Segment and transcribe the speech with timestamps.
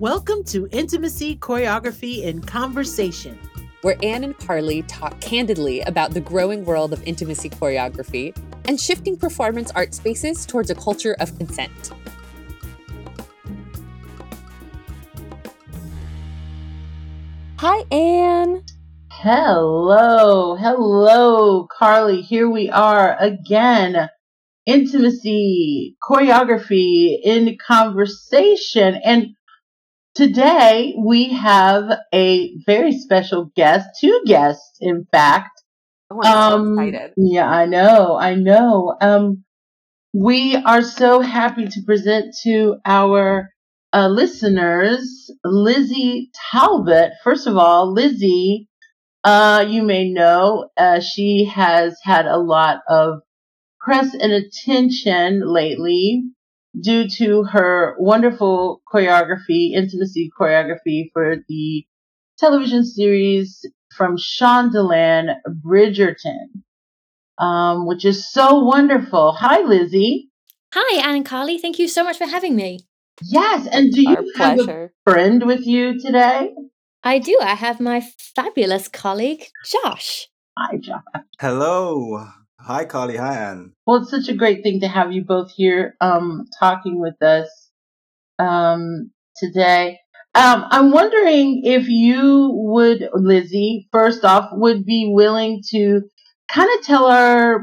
[0.00, 3.36] Welcome to Intimacy Choreography in Conversation,
[3.82, 8.32] where Anne and Carly talk candidly about the growing world of intimacy choreography
[8.66, 11.90] and shifting performance art spaces towards a culture of consent.
[17.56, 18.62] Hi, Anne.
[19.10, 22.22] Hello, hello, Carly.
[22.22, 24.08] Here we are again.
[24.64, 29.00] Intimacy, choreography in conversation.
[29.04, 29.34] And
[30.18, 35.62] Today we have a very special guest, two guests, in fact.
[36.10, 37.12] Oh, I'm um, so excited.
[37.16, 38.96] Yeah, I know, I know.
[39.00, 39.44] Um,
[40.12, 43.50] we are so happy to present to our
[43.92, 47.12] uh, listeners Lizzy Talbot.
[47.22, 48.68] First of all, Lizzy,
[49.22, 53.20] uh, you may know, uh, she has had a lot of
[53.78, 56.24] press and attention lately
[56.80, 61.84] due to her wonderful choreography, intimacy choreography for the
[62.38, 66.62] television series from Shondaland Bridgerton,
[67.38, 69.32] um, which is so wonderful.
[69.32, 70.30] Hi, Lizzy.
[70.74, 71.58] Hi, Anne and Carly.
[71.58, 72.80] Thank you so much for having me.
[73.22, 74.92] Yes, and do you Our have pleasure.
[75.06, 76.50] a friend with you today?
[77.02, 77.38] I do.
[77.40, 78.02] I have my
[78.36, 80.28] fabulous colleague, Josh.
[80.56, 81.02] Hi, Josh.
[81.40, 82.28] Hello.
[82.60, 83.16] Hi, Carly.
[83.16, 83.72] Hi, Anne.
[83.86, 87.48] Well, it's such a great thing to have you both here um, talking with us
[88.38, 90.00] um, today.
[90.34, 96.02] Um, I'm wondering if you would, Lizzy, first off, would be willing to
[96.48, 97.62] kind of tell our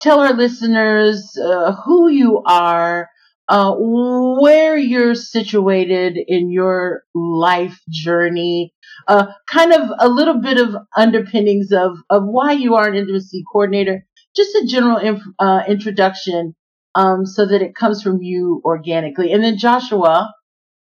[0.00, 3.08] tell our listeners uh, who you are,
[3.48, 8.74] uh, where you're situated in your life journey,
[9.06, 13.42] uh, kind of a little bit of underpinnings of, of why you are an intimacy
[13.50, 14.04] coordinator,
[14.36, 16.54] just a general inf- uh, introduction
[16.94, 19.32] um, so that it comes from you organically.
[19.32, 20.32] And then Joshua,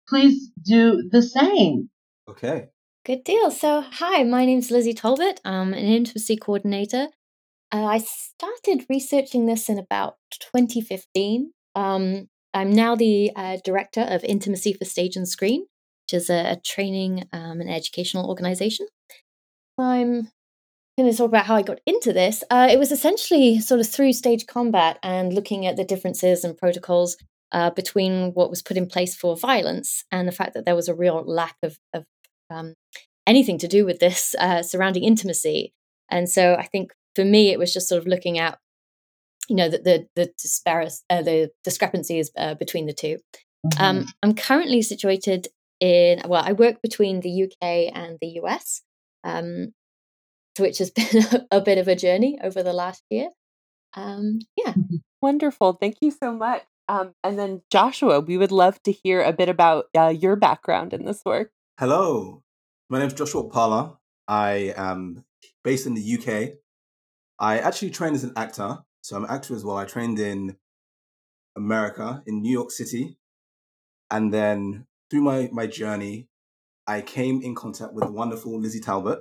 [0.07, 1.89] please do the same.
[2.29, 2.67] Okay.
[3.05, 3.51] Good deal.
[3.51, 5.39] So, hi, my name's Lizzy Talbot.
[5.45, 7.07] I'm an intimacy coordinator.
[7.71, 11.51] Uh, I started researching this in about 2015.
[11.75, 15.61] Um, I'm now the uh, director of Intimacy for Stage and Screen,
[16.05, 18.87] which is a, a training um, and educational organization.
[19.77, 20.31] I'm
[20.97, 22.43] going to talk about how I got into this.
[22.49, 26.57] Uh, it was essentially sort of through stage combat and looking at the differences and
[26.57, 27.15] protocols
[27.51, 30.89] uh, between what was put in place for violence and the fact that there was
[30.89, 32.05] a real lack of, of
[32.49, 32.73] um,
[33.27, 35.73] anything to do with this uh, surrounding intimacy.
[36.09, 38.57] And so I think for me, it was just sort of looking at
[39.47, 43.83] you know the the the, disparis- uh, the discrepancies uh, between the 2 mm-hmm.
[43.83, 45.47] um, I'm currently situated
[45.79, 48.81] in well, I work between the UK and the US,
[49.23, 49.73] um,
[50.57, 53.29] which has been a bit of a journey over the last year.
[53.95, 54.97] Um, yeah, mm-hmm.
[55.21, 55.73] wonderful.
[55.73, 56.63] Thank you so much.
[56.89, 60.93] Um, and then Joshua, we would love to hear a bit about uh, your background
[60.93, 61.51] in this work.
[61.79, 62.43] Hello,
[62.89, 63.97] my name is Joshua Parla.
[64.27, 65.25] I am
[65.63, 66.57] based in the UK.
[67.39, 69.77] I actually trained as an actor so I'm an actor as well.
[69.77, 70.57] I trained in
[71.55, 73.17] America, in New York City.
[74.11, 76.27] And then through my, my journey,
[76.85, 79.19] I came in contact with the wonderful Lizzy Talbot.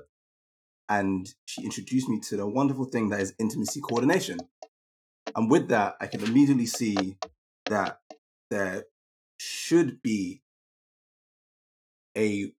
[0.88, 4.40] And she introduced me to the wonderful thing that is intimacy coordination.
[5.36, 7.16] And with that, I can immediately see
[7.66, 8.00] that
[8.50, 8.86] there
[9.38, 10.42] should be
[12.18, 12.52] a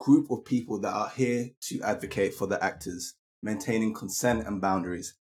[0.00, 5.14] group of people that are here to advocate for the actors, maintaining consent and boundaries.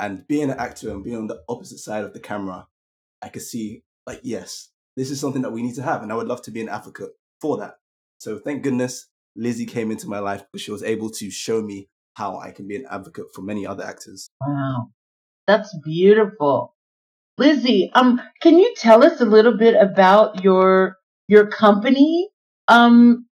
[0.00, 2.66] And being an actor and being on the opposite side of the camera,
[3.22, 6.02] I could see, like, yes, this is something that we need to have.
[6.02, 7.10] And I would love to be an advocate
[7.40, 7.76] for that.
[8.18, 11.88] So thank goodness Lizzy came into my life because she was able to show me
[12.14, 14.30] how I can be an advocate for many other actors.
[14.46, 14.90] Wow.
[15.46, 16.74] That's beautiful.
[17.36, 22.28] Lizzy, um, can you tell us a little bit about your your company?
[22.68, 23.26] Um,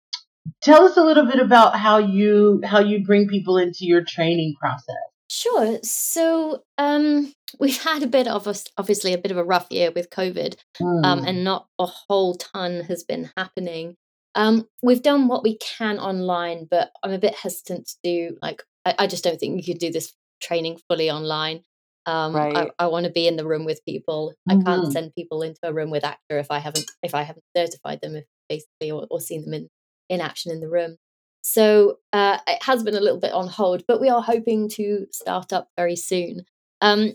[0.62, 4.54] tell us a little bit about how you how you bring people into your training
[4.58, 4.96] process.
[5.30, 5.78] Sure.
[5.84, 9.92] So um, we've had a bit of a, obviously a bit of a rough year
[9.94, 11.06] with COVID, mm.
[11.06, 13.94] um, and not a whole ton has been happening.
[14.34, 18.62] Um, we've done what we can online, but I'm a bit hesitant to do like
[18.84, 20.12] I, I just don't think you could do this
[20.42, 21.62] training fully online.
[22.06, 22.56] Um, right.
[22.56, 24.34] I, I want to be in the room with people.
[24.48, 24.60] Mm-hmm.
[24.60, 24.90] I can't mm-hmm.
[24.90, 28.16] send people into a room with actor if I haven't if I haven't certified them,
[28.16, 29.68] if basically, or, or seen them in
[30.08, 30.96] in action in the room.
[31.42, 35.06] So uh, it has been a little bit on hold, but we are hoping to
[35.12, 36.44] start up very soon.
[36.80, 37.14] Um,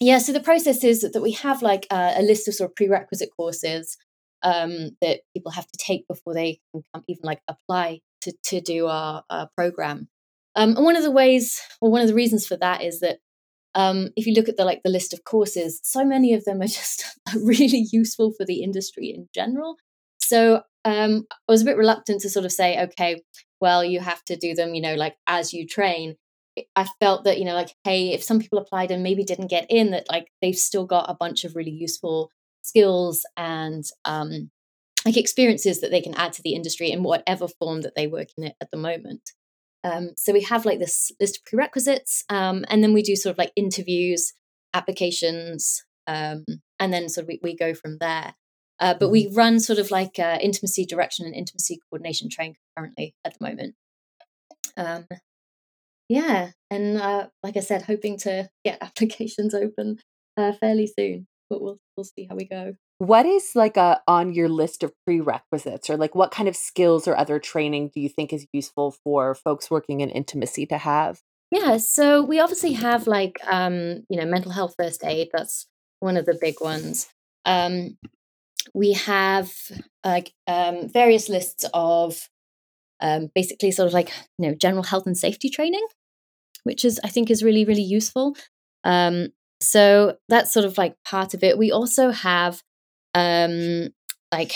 [0.00, 2.76] yeah, so the process is that we have like a, a list of sort of
[2.76, 3.96] prerequisite courses
[4.42, 8.86] um, that people have to take before they can even like apply to, to do
[8.86, 10.08] our, our program.
[10.56, 13.18] Um, and one of the ways, or one of the reasons for that is that
[13.74, 16.60] um, if you look at the like the list of courses, so many of them
[16.60, 19.76] are just really useful for the industry in general.
[20.18, 23.22] So um, I was a bit reluctant to sort of say, okay,
[23.60, 26.16] well, you have to do them, you know, like as you train.
[26.76, 29.66] I felt that, you know, like, hey, if some people applied and maybe didn't get
[29.68, 32.30] in, that like they've still got a bunch of really useful
[32.62, 34.50] skills and um,
[35.04, 38.28] like experiences that they can add to the industry in whatever form that they work
[38.36, 39.32] in it at the moment.
[39.82, 43.32] Um, so we have like this list of prerequisites, um, and then we do sort
[43.32, 44.32] of like interviews,
[44.72, 46.44] applications, um,
[46.80, 48.34] and then sort of we, we go from there.
[48.80, 49.36] Uh, but we mm-hmm.
[49.36, 53.74] run sort of like uh, intimacy direction and intimacy coordination train currently at the moment.
[54.76, 55.06] Um,
[56.08, 59.98] yeah, and uh, like I said, hoping to get applications open
[60.36, 62.74] uh, fairly soon, but we'll we'll see how we go.
[62.98, 67.08] What is like a on your list of prerequisites, or like what kind of skills
[67.08, 71.20] or other training do you think is useful for folks working in intimacy to have?
[71.50, 75.28] Yeah, so we obviously have like um, you know mental health first aid.
[75.32, 75.66] That's
[76.00, 77.08] one of the big ones.
[77.44, 77.96] Um,
[78.72, 79.52] we have
[80.04, 82.28] like um, various lists of
[83.00, 85.86] um, basically sort of like you know general health and safety training,
[86.62, 88.36] which is I think is really really useful.
[88.84, 89.28] Um,
[89.60, 91.58] so that's sort of like part of it.
[91.58, 92.62] We also have
[93.14, 93.88] um,
[94.32, 94.52] like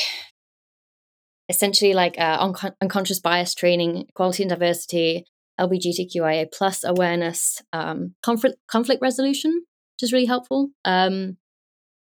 [1.48, 5.24] essentially like uh, un- unconscious bias training, equality and diversity,
[5.58, 10.70] LGBTQIA plus awareness, um, conflict conflict resolution, which is really helpful.
[10.84, 11.36] Um,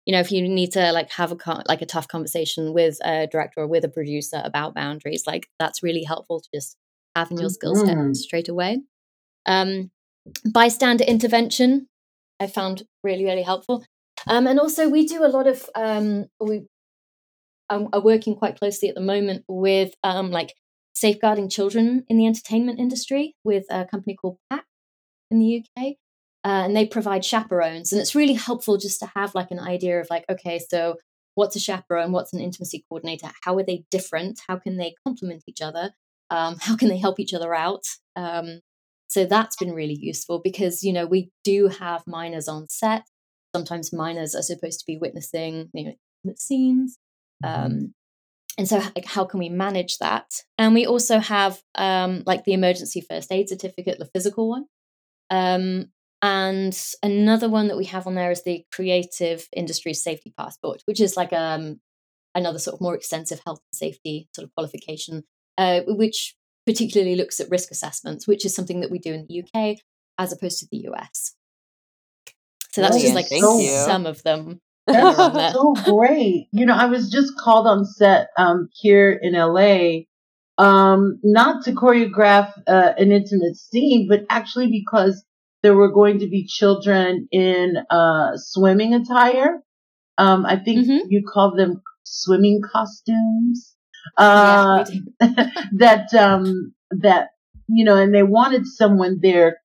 [0.07, 3.27] you know, if you need to like have a like a tough conversation with a
[3.27, 6.77] director or with a producer about boundaries, like that's really helpful to just
[7.13, 8.13] have in your skill set mm-hmm.
[8.13, 8.83] straight away.
[9.45, 9.91] Um,
[10.49, 11.87] bystander intervention,
[12.39, 13.83] I found really really helpful.
[14.27, 16.67] Um, and also, we do a lot of um, we
[17.69, 20.53] um, are working quite closely at the moment with um, like
[20.95, 24.63] safeguarding children in the entertainment industry with a company called PAC
[25.31, 25.95] in the UK.
[26.47, 29.99] Uh, and they provide chaperones, and it's really helpful just to have like an idea
[29.99, 30.95] of like, okay, so
[31.35, 32.13] what's a chaperone?
[32.13, 33.31] What's an intimacy coordinator?
[33.43, 34.39] How are they different?
[34.47, 35.91] How can they complement each other?
[36.29, 37.83] Um, how can they help each other out?
[38.15, 38.61] Um,
[39.09, 43.03] so that's been really useful because you know we do have minors on set
[43.55, 45.85] sometimes minors are supposed to be witnessing you
[46.23, 46.97] know scenes
[47.43, 47.65] mm-hmm.
[47.65, 47.93] um,
[48.57, 52.53] and so like how can we manage that and we also have um, like the
[52.53, 54.65] emergency first aid certificate the physical one
[55.29, 55.85] um,
[56.21, 61.01] and another one that we have on there is the creative industry safety passport which
[61.01, 61.79] is like um,
[62.35, 65.23] another sort of more extensive health and safety sort of qualification
[65.57, 66.35] uh, which
[66.65, 69.77] particularly looks at risk assessments which is something that we do in the uk
[70.17, 71.35] as opposed to the us
[72.77, 74.61] so that's just like so, some of them.
[74.85, 76.47] That's so great.
[76.51, 80.01] You know, I was just called on set um, here in LA,
[80.59, 85.25] um, not to choreograph uh, an intimate scene, but actually because
[85.67, 89.61] there were going to be children in uh, swimming attire.
[90.17, 91.07] Um, I think mm-hmm.
[91.09, 93.75] you call them swimming costumes.
[94.17, 94.85] Uh,
[95.19, 97.31] yeah, that um, that
[97.67, 99.57] you know, and they wanted someone there,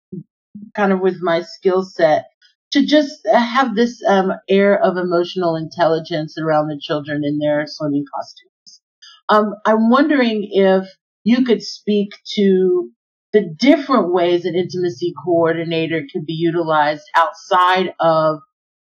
[0.74, 2.24] kind of with my skill set
[2.72, 8.06] to just have this um, air of emotional intelligence around the children in their swimming
[8.12, 8.80] costumes.
[9.28, 10.88] Um, I'm wondering if
[11.22, 12.90] you could speak to
[13.32, 18.40] the different ways an intimacy coordinator can be utilized outside of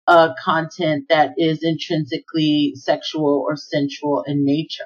[0.08, 4.86] uh, content that is intrinsically sexual or sensual in nature.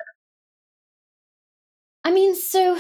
[2.04, 2.80] I mean, so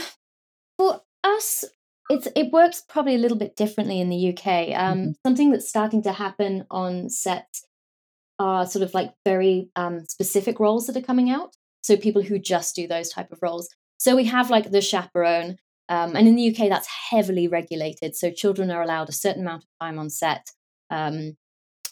[0.79, 1.63] for us,
[2.09, 4.47] it's it works probably a little bit differently in the UK.
[4.75, 5.11] Um, mm-hmm.
[5.25, 7.47] Something that's starting to happen on set
[8.39, 11.55] are sort of like very um, specific roles that are coming out.
[11.83, 13.69] So people who just do those type of roles.
[13.97, 15.57] So we have like the chaperone,
[15.91, 18.15] um, and in the UK that's heavily regulated.
[18.15, 20.49] So children are allowed a certain amount of time on set.
[20.89, 21.35] Um,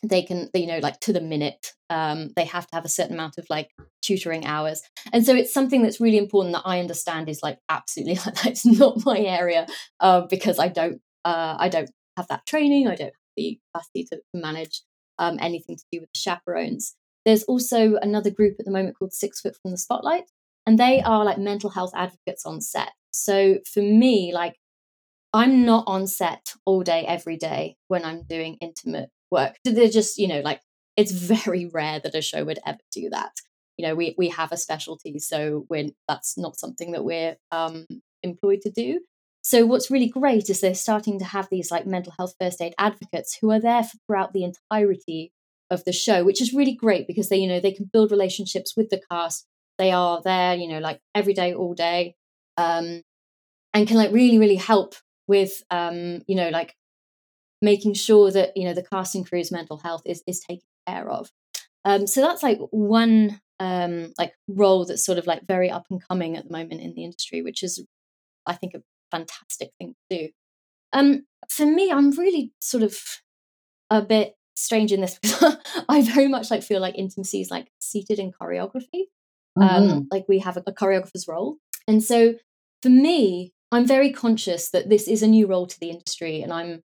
[0.01, 3.13] they can you know like to the minute um, they have to have a certain
[3.13, 3.70] amount of like
[4.01, 8.15] tutoring hours and so it's something that's really important that i understand is like absolutely
[8.25, 9.68] like that's not my area
[10.00, 14.06] uh, because i don't uh, i don't have that training i don't have the capacity
[14.06, 14.84] to manage
[15.18, 19.12] um, anything to do with the chaperones there's also another group at the moment called
[19.12, 20.24] six foot from the spotlight
[20.65, 24.56] and they are like mental health advocates on set so for me like
[25.34, 29.56] i'm not on set all day every day when i'm doing intimate work.
[29.63, 30.62] They're just, you know, like
[30.98, 33.32] it's very rare that a show would ever do that.
[33.78, 37.86] You know, we we have a specialty, so we're that's not something that we're um,
[38.24, 39.00] employed to do.
[39.42, 42.74] So what's really great is they're starting to have these like mental health first aid
[42.78, 45.32] advocates who are there throughout the entirety
[45.72, 48.74] of the show, which is really great because they, you know, they can build relationships
[48.75, 49.48] with the cast.
[49.78, 52.16] They are there, you know, like every day, all day,
[52.60, 53.01] um,
[53.74, 54.96] and can like really, really help
[55.28, 56.75] with, um, you know, like
[57.62, 61.10] making sure that you know the cast and crew's mental health is is taken care
[61.10, 61.30] of.
[61.86, 66.06] Um, so that's like one um, like role that's sort of like very up and
[66.06, 67.84] coming at the moment in the industry, which is
[68.46, 70.30] I think a fantastic thing to do.
[70.92, 72.98] Um, for me, I'm really sort of
[73.89, 77.68] a bit strange in this because I very much like feel like intimacy is like
[77.80, 79.08] seated in choreography.
[79.60, 79.92] Um, mm-hmm.
[79.92, 82.36] Um, like we have a, a choreographer's role, and so
[82.81, 86.51] for me, I'm very conscious that this is a new role to the industry, and
[86.51, 86.81] I'm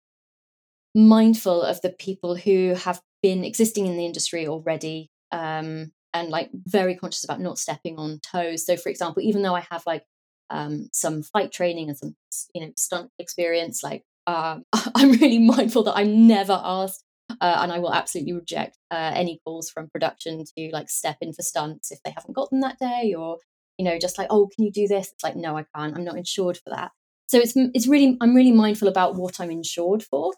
[0.95, 6.51] mindful of the people who have been existing in the industry already um, and like
[6.67, 8.65] very conscious about not stepping on toes.
[8.65, 10.05] So, for example, even though I have like
[10.51, 12.15] um, some fight training and some
[12.55, 14.59] you know stunt experience, like uh,
[14.95, 17.03] I'm really mindful that I'm never asked,
[17.41, 21.33] uh, and I will absolutely reject uh, any calls from production to like step in
[21.33, 23.39] for stunts if they haven't got them that day, or
[23.79, 25.13] you know just like oh can you do this?
[25.13, 25.97] It's like no I can't.
[25.97, 26.93] I'm not insured for that.
[27.29, 30.33] So it's it's really I'm really mindful about what I'm insured for.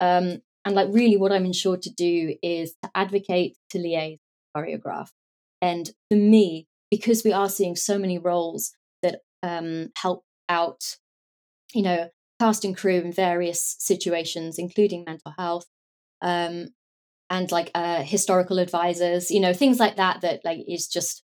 [0.00, 4.18] Um, and like really what I'm insured to do is to advocate, to liaise,
[4.54, 5.08] choreograph.
[5.62, 10.96] And for me, because we are seeing so many roles that um, help out,
[11.72, 15.66] you know, cast and crew in various situations, including mental health,
[16.20, 16.68] um,
[17.30, 20.20] and like uh, historical advisors, you know, things like that.
[20.20, 21.22] That like is just,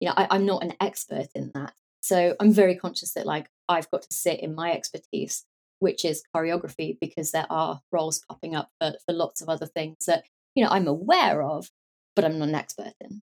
[0.00, 3.48] you know, I, I'm not an expert in that, so I'm very conscious that like
[3.68, 5.44] I've got to sit in my expertise
[5.84, 10.06] which is choreography, because there are roles popping up for, for lots of other things
[10.06, 10.24] that,
[10.54, 11.70] you know, I'm aware of,
[12.16, 13.20] but I'm not an expert in.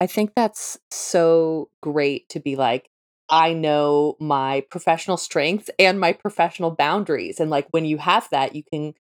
[0.00, 2.88] I think that's so great to be like,
[3.28, 7.40] I know my professional strengths and my professional boundaries.
[7.40, 8.94] And like when you have that, you can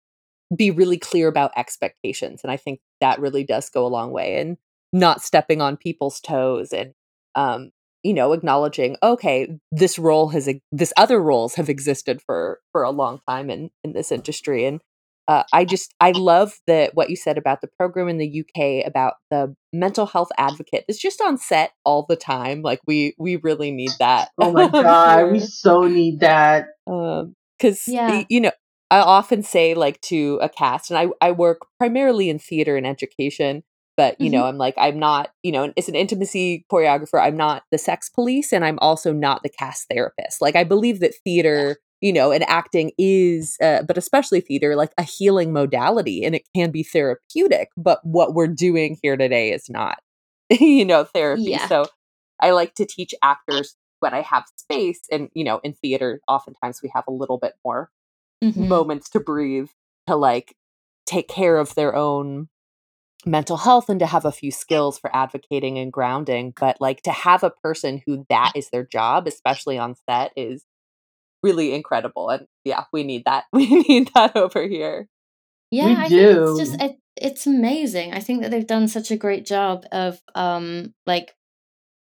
[0.57, 2.41] be really clear about expectations.
[2.43, 4.57] And I think that really does go a long way and
[4.93, 6.93] not stepping on people's toes and
[7.35, 7.71] um,
[8.03, 12.91] you know acknowledging okay this role has this other roles have existed for for a
[12.91, 14.65] long time in in this industry.
[14.67, 14.81] And
[15.29, 18.87] uh, i just i love that what you said about the program in the uk
[18.87, 23.37] about the mental health advocate it's just on set all the time like we we
[23.37, 24.31] really need that.
[24.39, 26.67] Oh my god we so need that.
[26.85, 28.25] Because um, yeah.
[28.29, 28.53] you know
[28.91, 32.87] i often say like to a cast and i i work primarily in theater and
[32.87, 33.63] education
[33.97, 34.39] but you mm-hmm.
[34.39, 38.09] know i'm like i'm not you know it's an intimacy choreographer i'm not the sex
[38.09, 42.33] police and i'm also not the cast therapist like i believe that theater you know
[42.33, 46.83] and acting is uh, but especially theater like a healing modality and it can be
[46.83, 49.99] therapeutic but what we're doing here today is not
[50.51, 51.67] you know therapy yeah.
[51.67, 51.87] so
[52.41, 56.81] i like to teach actors when i have space and you know in theater oftentimes
[56.83, 57.91] we have a little bit more
[58.43, 58.69] mm-hmm.
[58.69, 59.69] moments to breathe
[60.07, 60.55] to like
[61.07, 62.49] take care of their own
[63.25, 67.13] mental health and to have a few skills for advocating and grounding but like to
[67.13, 70.65] have a person who that is their job especially on set is
[71.43, 75.09] really incredible and yeah we need that we need that over here
[75.71, 76.17] yeah we I do.
[76.17, 79.85] think it's just it, it's amazing i think that they've done such a great job
[79.93, 81.35] of um like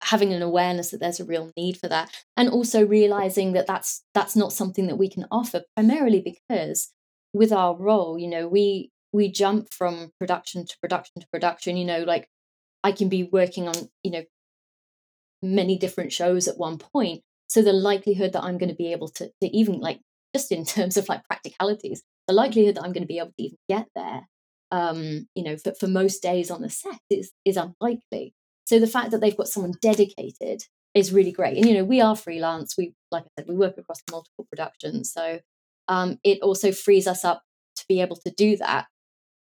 [0.04, 4.04] having an awareness that there's a real need for that and also realizing that that's
[4.14, 6.92] that's not something that we can offer primarily because
[7.34, 11.86] with our role you know we we jump from production to production to production you
[11.86, 12.28] know like
[12.84, 14.24] i can be working on you know
[15.42, 17.24] many different shows at one point.
[17.48, 20.00] So the likelihood that i'm going to be able to, to even like
[20.36, 23.44] just in terms of like practicalities the likelihood that i'm going to be able to
[23.44, 24.28] even get there
[24.72, 28.34] um you know for, for most days on the set is is unlikely.
[28.66, 30.64] So the fact that they've got someone dedicated
[30.94, 31.58] is really great.
[31.58, 32.76] And you know we are freelance.
[32.78, 35.12] We like i said we work across multiple productions.
[35.12, 35.40] So
[35.88, 37.42] um, it also frees us up
[37.76, 38.86] to be able to do that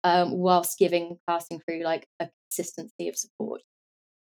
[0.03, 3.61] um, whilst giving casting crew like a consistency of support.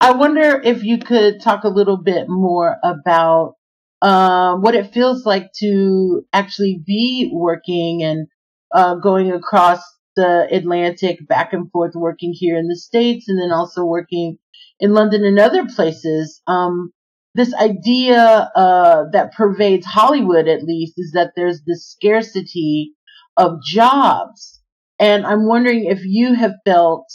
[0.01, 3.55] I wonder if you could talk a little bit more about
[4.01, 8.27] uh, what it feels like to actually be working and
[8.73, 9.81] uh, going across
[10.15, 14.37] the Atlantic back and forth, working here in the States and then also working
[14.79, 16.41] in London and other places.
[16.47, 16.91] Um,
[17.35, 22.93] this idea uh, that pervades Hollywood, at least, is that there's this scarcity
[23.37, 24.58] of jobs
[24.99, 27.05] and I'm wondering if you have felt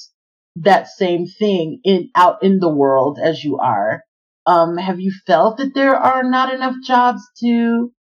[0.56, 4.02] that same thing in out in the world as you are.
[4.46, 7.92] Um, have you felt that there are not enough jobs to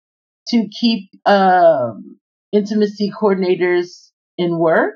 [0.49, 2.19] to keep um,
[2.51, 4.95] intimacy coordinators in work?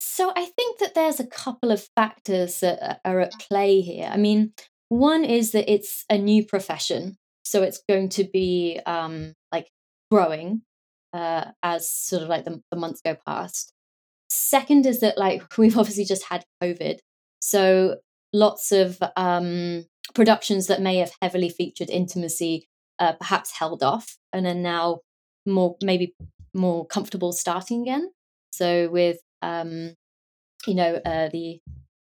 [0.00, 4.10] So I think that there's a couple of factors that are at play here.
[4.12, 4.52] I mean,
[4.88, 9.68] one is that it's a new profession, so it's going to be um, like
[10.10, 10.62] growing
[11.12, 13.72] uh, as sort of like the, the months go past.
[14.32, 16.98] Second is that like we've obviously just had COVID,
[17.40, 17.96] so
[18.32, 19.84] lots of um,
[20.14, 22.66] productions that may have heavily featured intimacy
[22.98, 25.00] uh, perhaps held off and are now
[25.46, 26.14] more maybe
[26.54, 28.10] more comfortable starting again.
[28.52, 29.94] So with um,
[30.66, 31.60] you know uh, the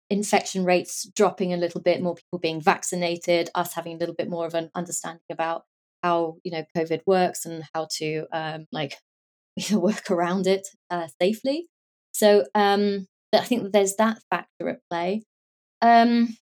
[0.09, 4.29] infection rates dropping a little bit, more people being vaccinated, us having a little bit
[4.29, 5.63] more of an understanding about
[6.03, 8.95] how you know COVID works and how to um, like
[9.71, 11.67] work around it uh, safely.
[12.17, 15.21] So um, I think there's that factor at play.
[15.83, 16.35] Um,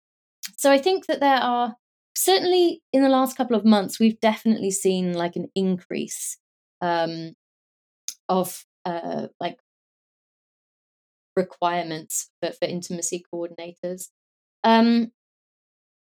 [0.57, 1.75] so I think that there are
[2.17, 6.39] certainly in the last couple of months we've definitely seen like an increase
[6.81, 7.33] um,
[8.29, 9.59] of uh, like
[11.35, 14.11] requirements for, for intimacy coordinators.
[14.63, 15.11] Um,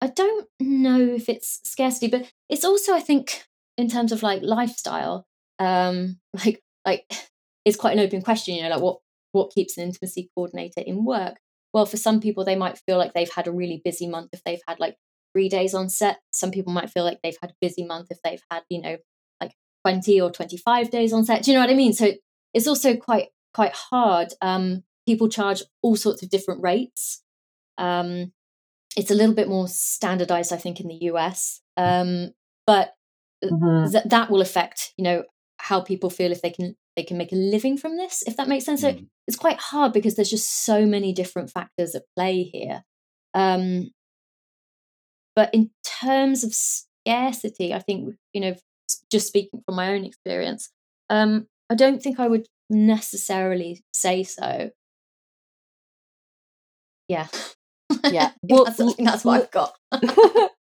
[0.02, 3.44] I don't know if it's scarcity, but it's also, I think,
[3.78, 5.28] in terms of like lifestyle,
[5.60, 7.06] um, like like
[7.64, 8.98] it's quite an open question, you know, like what
[9.32, 11.38] what keeps an intimacy coordinator in work?
[11.74, 14.44] Well, for some people, they might feel like they've had a really busy month if
[14.44, 14.96] they've had like
[15.34, 16.20] three days on set.
[16.32, 18.98] Some people might feel like they've had a busy month if they've had, you know,
[19.40, 19.54] like
[19.86, 21.44] 20 or 25 days on set.
[21.44, 21.94] Do you know what I mean?
[21.94, 22.12] So
[22.54, 24.34] it's also quite quite hard.
[24.42, 27.24] Um, people charge all sorts of different rates.
[27.78, 28.32] Um,
[28.98, 31.62] it's a little bit more standardized, I think, in the US.
[31.78, 32.32] Um,
[32.68, 32.94] but
[33.44, 33.92] mm-hmm.
[33.92, 35.24] th- that will affect, you know,
[35.58, 38.48] how people feel if they can they can make a living from this, if that
[38.48, 38.84] makes sense.
[38.84, 39.00] Mm.
[39.00, 42.84] So it's quite hard because there's just so many different factors at play here.
[43.34, 43.92] Um,
[45.36, 45.72] but in
[46.02, 48.56] terms of scarcity, I think you know,
[49.10, 50.70] just speaking from my own experience,
[51.10, 54.72] um, I don't think I would necessarily say so
[57.12, 57.28] yeah.
[58.10, 58.32] Yeah.
[58.44, 59.76] well, that's, that's what I've got.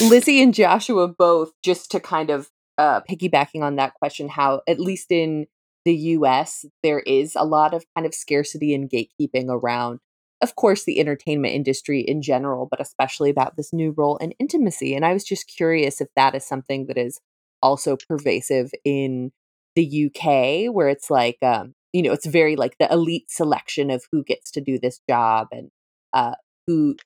[0.00, 4.80] Lizzy and Joshua both, just to kind of uh, piggybacking on that question, how at
[4.80, 5.46] least in
[5.84, 10.00] the US, there is a lot of kind of scarcity and gatekeeping around,
[10.40, 14.94] of course, the entertainment industry in general, but especially about this new role in intimacy.
[14.94, 17.20] And I was just curious if that is something that is
[17.62, 19.32] also pervasive in
[19.74, 24.04] the UK, where it's like, um, you know, it's very like the elite selection of
[24.10, 25.70] who gets to do this job and
[26.12, 26.34] uh,
[26.66, 26.96] who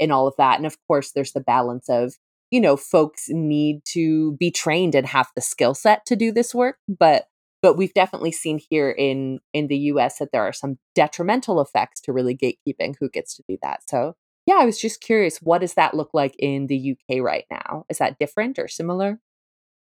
[0.00, 0.56] and all of that.
[0.56, 2.14] And of course, there's the balance of
[2.50, 6.54] you know folks need to be trained and have the skill set to do this
[6.54, 7.26] work, but
[7.64, 11.98] but we've definitely seen here in in the US that there are some detrimental effects
[12.02, 13.80] to really gatekeeping who gets to do that.
[13.88, 17.46] So yeah, I was just curious, what does that look like in the UK right
[17.50, 17.86] now?
[17.88, 19.18] Is that different or similar?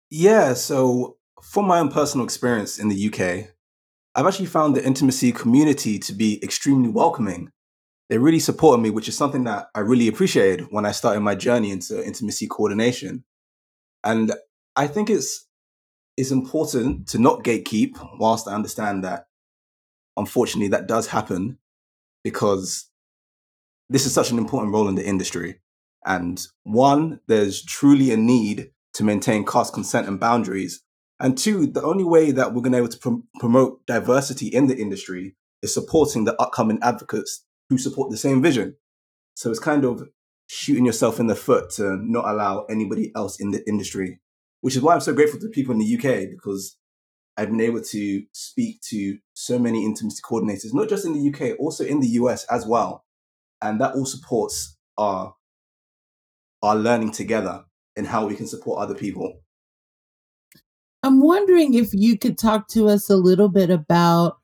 [0.09, 3.49] Yeah, so from my own personal experience in the UK,
[4.15, 7.51] I've actually found the intimacy community to be extremely welcoming
[8.07, 11.35] they really supported me, which is something that I really appreciated when I started my
[11.35, 13.23] journey into intimacy coordination.
[14.03, 14.31] And
[14.75, 15.44] I think it's
[16.17, 19.27] it's important to not gatekeep, whilst I understand that
[20.17, 21.57] unfortunately that does happen
[22.23, 22.89] because
[23.89, 25.59] this is such an important role in the industry.
[26.05, 30.81] And one, there's truly a need to maintain cast consent and boundaries.
[31.19, 34.47] And two, the only way that we're going to be able to prom- promote diversity
[34.47, 38.75] in the industry is supporting the upcoming advocates who support the same vision.
[39.35, 40.07] So it's kind of
[40.47, 44.19] shooting yourself in the foot to not allow anybody else in the industry,
[44.65, 46.75] which is why I'm so grateful to people in the UK because
[47.37, 51.55] I've been able to speak to so many intimacy coordinators, not just in the UK,
[51.59, 53.05] also in the US as well.
[53.61, 55.35] And that all supports our
[56.63, 59.39] our learning together and how we can support other people.
[61.03, 64.39] I'm wondering if you could talk to us a little bit about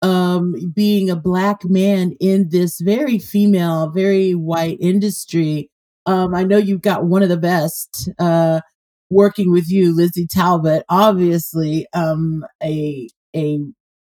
[0.00, 5.70] um, being a black man in this very female, very white industry.
[6.06, 8.62] Um, I know you've got one of the best uh,
[9.10, 10.84] working with you, Lizzy Talbot.
[10.88, 13.60] Obviously, um, a a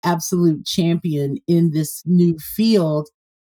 [0.04, 3.10] absolute champion in this new field.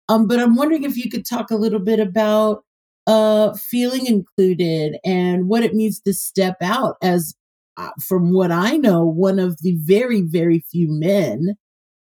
[0.08, 2.64] Um, but I'm wondering if you could talk a little bit about
[3.06, 7.34] uh, feeling included and what it means to step out as,
[7.76, 11.56] uh, from what I know, one of the very, very few men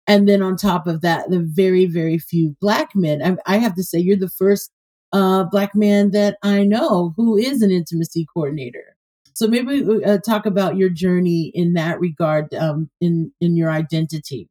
[0.06, 3.22] and then on top of that, the very, very few black men.
[3.46, 4.70] I, I have to say, you're the first
[5.12, 8.96] uh, black man that I know who is an intimacy coordinator.
[9.34, 14.48] So maybe uh, talk about your journey in that regard, um, in in your identity.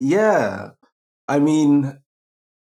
[0.00, 0.70] Yeah,
[1.26, 1.98] I mean,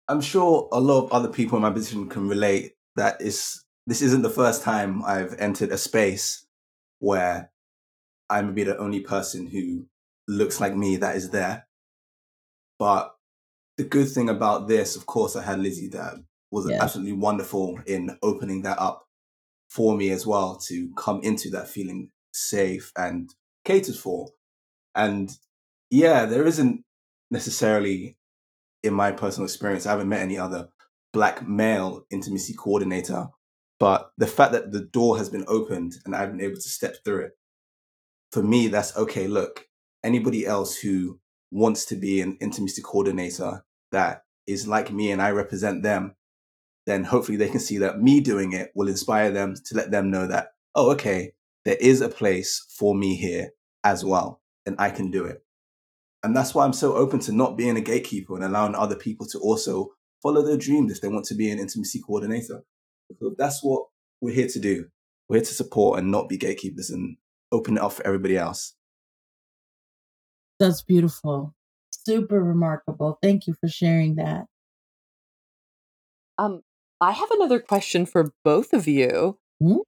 [0.09, 2.73] I'm sure a lot of other people in my position can relate.
[2.97, 6.47] That is, this isn't the first time I've entered a space
[7.01, 7.51] where
[8.31, 9.87] I may be the only person who
[10.29, 11.66] looks like me that is there.
[12.79, 13.14] But
[13.77, 16.14] the good thing about this, of course, I had Lizzy that
[16.51, 16.83] was yeah.
[16.83, 19.08] absolutely wonderful in opening that up
[19.68, 24.28] for me as well to come into that feeling safe and catered for.
[24.94, 25.31] And
[25.90, 26.85] yeah, there isn't
[27.31, 28.16] necessarily,
[28.83, 30.68] in my personal experience, I haven't met any other
[31.12, 33.28] black male intimacy coordinator.
[33.78, 36.96] But the fact that the door has been opened and I've been able to step
[37.04, 37.33] through it,
[38.33, 39.28] for me, that's okay.
[39.28, 39.66] Look,
[40.02, 45.31] anybody else who wants to be an intimacy coordinator that is like me and I
[45.31, 46.14] represent them,
[46.88, 50.11] then hopefully they can see that me doing it will inspire them to let them
[50.11, 51.33] know that, oh, okay,
[51.64, 53.51] there is a place for me here
[53.85, 55.44] as well, and I can do it.
[56.22, 59.27] And that's why I'm so open to not being a gatekeeper and allowing other people
[59.27, 59.90] to also
[60.22, 62.64] follow their dreams if they want to be an intimacy coordinator.
[63.09, 63.85] Because that's what
[64.20, 64.87] we're here to do.
[65.29, 67.18] We're here to support and not be gatekeepers and
[67.53, 68.74] open it up for everybody else.
[70.59, 71.55] That's beautiful.
[71.90, 73.18] Super remarkable.
[73.22, 74.46] Thank you for sharing that.
[76.38, 76.62] Um,
[77.01, 79.39] I have another question for both of you.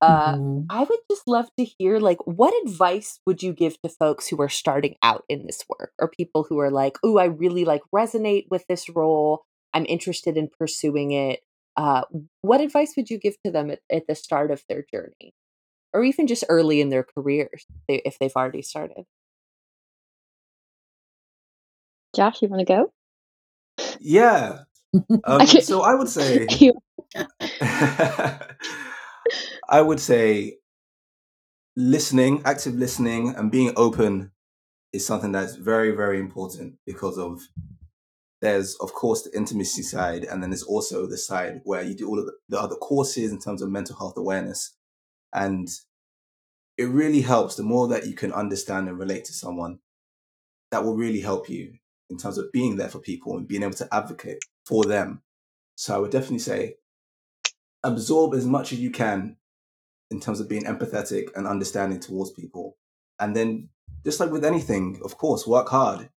[0.00, 0.38] Uh.
[0.70, 4.40] I would just love to hear, like, what advice would you give to folks who
[4.40, 7.82] are starting out in this work, or people who are like, "Oh, I really like
[7.94, 9.44] resonate with this role.
[9.74, 11.40] I'm interested in pursuing it."
[11.76, 12.02] Uh,
[12.42, 15.32] what advice would you give to them at, at the start of their journey,
[15.92, 19.04] or even just early in their careers if they've already started?
[22.14, 22.92] Josh, you want to go?
[24.00, 24.64] Yeah.
[25.24, 26.46] Um, so I would say,
[29.68, 30.56] I would say,
[31.76, 34.32] listening, active listening, and being open
[34.92, 37.40] is something that's very, very important because of
[38.40, 42.08] there's of course the intimacy side, and then there's also the side where you do
[42.08, 44.74] all of the, the other courses in terms of mental health awareness,
[45.32, 45.68] and
[46.76, 49.78] it really helps the more that you can understand and relate to someone.
[50.70, 51.74] That will really help you
[52.10, 54.38] in terms of being there for people and being able to advocate
[54.70, 55.20] for them.
[55.74, 56.76] So I would definitely say
[57.82, 59.36] absorb as much as you can
[60.10, 62.76] in terms of being empathetic and understanding towards people.
[63.18, 63.68] And then,
[64.04, 66.08] just like with anything, of course, work hard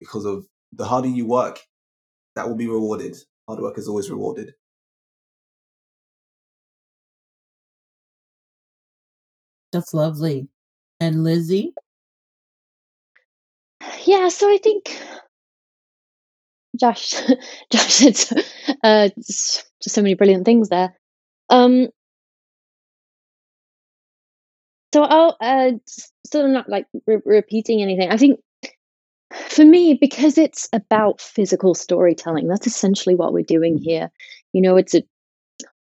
[0.00, 1.60] because of the harder you work,
[2.34, 3.16] that will be rewarded.
[3.46, 4.54] Hard work is always rewarded.
[9.72, 10.48] That's lovely.
[11.00, 11.74] And Lizzy?
[14.04, 14.98] Yeah, so I think
[16.82, 17.14] Josh,
[17.72, 18.44] Josh said
[18.82, 20.92] uh, just so many brilliant things there.
[21.48, 21.88] Um,
[24.92, 25.72] so I'll uh,
[26.26, 28.10] still not like re- repeating anything.
[28.10, 28.40] I think
[29.32, 34.10] for me, because it's about physical storytelling, that's essentially what we're doing here.
[34.52, 35.04] You know, it's a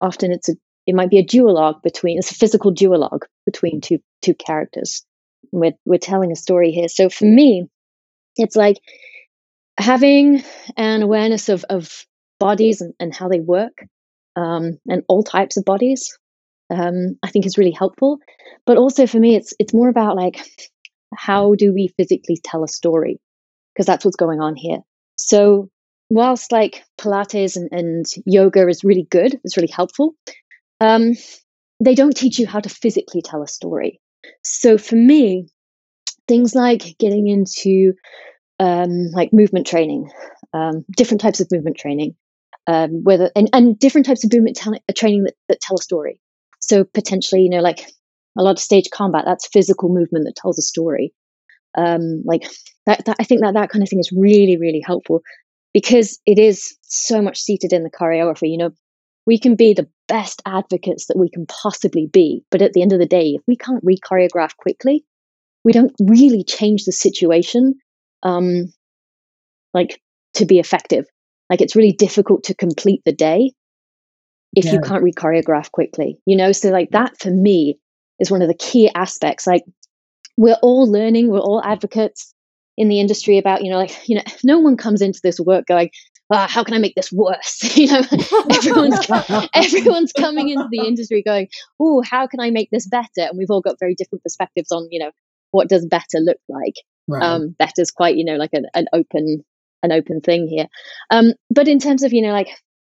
[0.03, 4.01] often it's a it might be a duologue between it's a physical duologue between two
[4.21, 5.03] two characters.
[5.51, 6.89] We're we're telling a story here.
[6.89, 7.69] So for me,
[8.37, 8.77] it's like
[9.81, 10.43] having
[10.77, 12.07] an awareness of, of
[12.39, 13.87] bodies and, and how they work
[14.37, 16.17] um, and all types of bodies
[16.71, 18.19] um, i think is really helpful.
[18.67, 20.39] But also for me it's it's more about like
[21.15, 23.21] how do we physically tell a story?
[23.75, 24.79] Because that's what's going on here.
[25.17, 25.69] So
[26.09, 30.15] whilst like pilates and, and yoga is really good it's really helpful
[30.81, 31.13] um,
[31.83, 34.01] they don't teach you how to physically tell a story.
[34.43, 35.49] So for me
[36.29, 37.95] things like getting into
[38.61, 40.11] um, like movement training,
[40.53, 42.15] um, different types of movement training,
[42.67, 46.21] um, whether and, and different types of movement uh, training that, that tell a story.
[46.61, 47.91] So potentially, you know, like
[48.39, 51.13] a lot of stage combat, that's physical movement that tells a story.
[51.77, 52.43] Um, like
[52.87, 55.23] that, that, I think that that kind of thing is really, really helpful
[55.73, 58.51] because it is so much seated in the choreography.
[58.51, 58.71] You know,
[59.27, 62.93] we can be the best advocates that we can possibly be, but at the end
[62.93, 65.05] of the day, if we can't re-choreograph quickly,
[65.65, 67.75] we don't really change the situation
[68.23, 68.73] um,
[69.75, 70.01] like
[70.35, 71.07] to be effective.
[71.49, 73.53] Like it's really difficult to complete the day
[74.55, 74.73] if yeah.
[74.73, 76.19] you can't re-choreograph quickly.
[76.27, 77.79] You know, so like that for me
[78.19, 79.47] is one of the key aspects.
[79.47, 79.65] Like
[80.37, 82.35] we're all learning, we're all advocates
[82.77, 85.67] in the industry about, you know, like, you know, no one comes into this work
[85.67, 85.91] going,
[86.33, 87.61] ah, how can I make this worse?
[87.77, 88.03] you know,
[88.51, 89.07] everyone's
[89.55, 91.49] everyone's coming into the industry going,
[91.81, 93.29] oh, how can I make this better?
[93.29, 95.11] And we've all got very different perspectives on, you know,
[95.51, 96.75] what does better look like.
[97.09, 97.23] Right.
[97.23, 99.45] Um, better's quite, you know, like an, an open
[99.83, 100.67] an open thing here.
[101.11, 102.49] Um, but in terms of, you know, like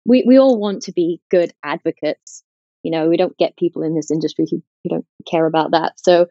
[0.07, 2.43] we, we all want to be good advocates.
[2.83, 5.95] You know, we don't get people in this industry who, who don't care about that.
[5.97, 6.27] So,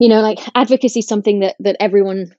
[0.00, 2.34] you know, like advocacy is something that that everyone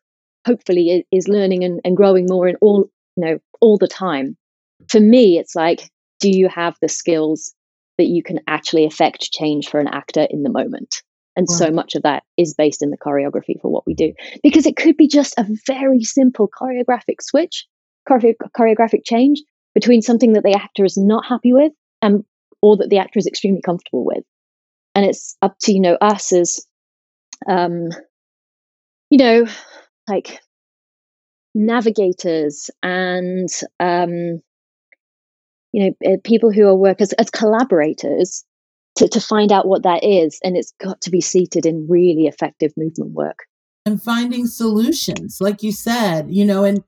[0.46, 4.36] hopefully is, is learning and, and growing more in all, you know, all the time.
[4.90, 7.54] For me, it's like, do you have the skills
[7.98, 11.02] that you can actually affect change for an actor in the moment?
[11.36, 11.56] And wow.
[11.56, 14.14] so much of that is based in the choreography for what we do.
[14.44, 17.68] Because it could be just a very simple choreographic switch,
[18.08, 19.42] chore- choreographic change
[19.74, 22.26] between something that the actor is not happy with and
[22.62, 24.24] or that the actor is extremely comfortable with.
[24.94, 26.66] And it's up to, you know, us as
[27.48, 27.90] um,
[29.10, 29.46] you know,
[30.08, 30.40] like
[31.54, 34.42] navigators and um,
[35.72, 38.44] you know, eh, people who are workers as collaborators
[38.98, 40.40] to, to find out what that is.
[40.44, 43.40] And it's got to be seated in really effective movement work.
[43.86, 46.84] And finding solutions, like you said, you know, and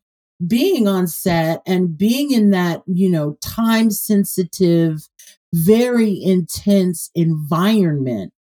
[0.46, 5.08] being on set and being in that, you know, time sensitive,
[5.54, 8.34] very intense environment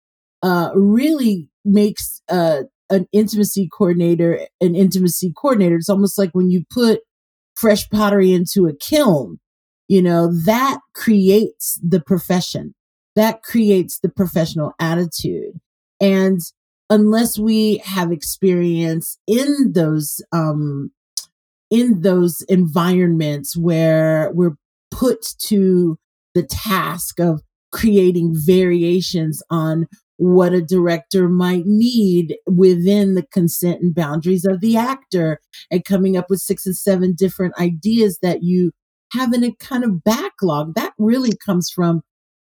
[0.42, 5.76] uh, really makes uh, an intimacy coordinator an intimacy coordinator.
[5.76, 7.02] It's almost like when you put
[7.56, 9.40] fresh pottery into a kiln,
[9.88, 12.74] you know, that creates the profession,
[13.16, 15.60] that creates the professional attitude.
[16.00, 16.40] And
[16.90, 20.92] unless we have experience in those um,
[21.70, 24.58] in those environments where we're
[24.92, 25.98] put to
[26.34, 33.96] the task of creating variations on what a director might need within the consent and
[33.96, 35.40] boundaries of the actor
[35.72, 38.72] and coming up with six and seven different ideas that you
[39.14, 42.04] have in a kind of backlog that really comes from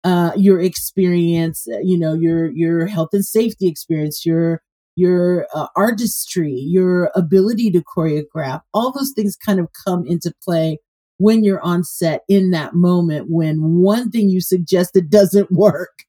[0.05, 4.63] uh, your experience you know your your health and safety experience your
[4.97, 10.79] your uh, artistry, your ability to choreograph, all those things kind of come into play
[11.19, 16.05] when you're on set in that moment when one thing you suggested doesn't work.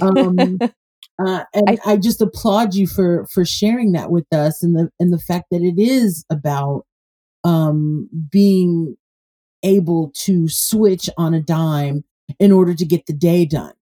[0.00, 4.74] Um, uh, and I, I, just applaud you for for sharing that with us and
[4.74, 6.86] the and the fact that it is about
[7.44, 8.96] um, being
[9.62, 12.04] able to switch on a dime
[12.38, 13.74] in order to get the day done.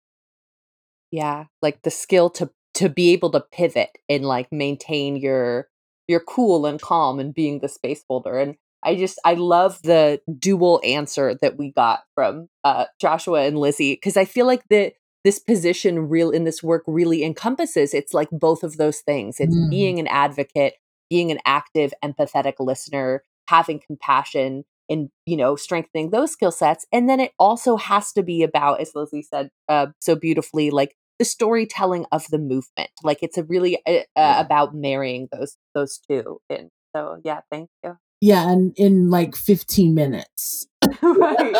[1.10, 5.68] Yeah, like the skill to to be able to pivot and like maintain your
[6.08, 10.20] your cool and calm and being the space holder and i just i love the
[10.38, 14.92] dual answer that we got from uh, joshua and lizzy because i feel like the
[15.22, 19.56] this position real in this work really encompasses it's like both of those things it's
[19.56, 19.70] mm.
[19.70, 20.74] being an advocate
[21.08, 27.08] being an active empathetic listener having compassion and you know strengthening those skill sets and
[27.08, 31.24] then it also has to be about as lizzy said uh, so beautifully like the
[31.24, 32.90] storytelling of the movement.
[33.02, 34.40] Like it's a really uh, uh, yeah.
[34.40, 36.40] about marrying those those two.
[36.50, 37.96] And so yeah, thank you.
[38.20, 40.66] Yeah, and in like 15 minutes.
[41.02, 41.56] right.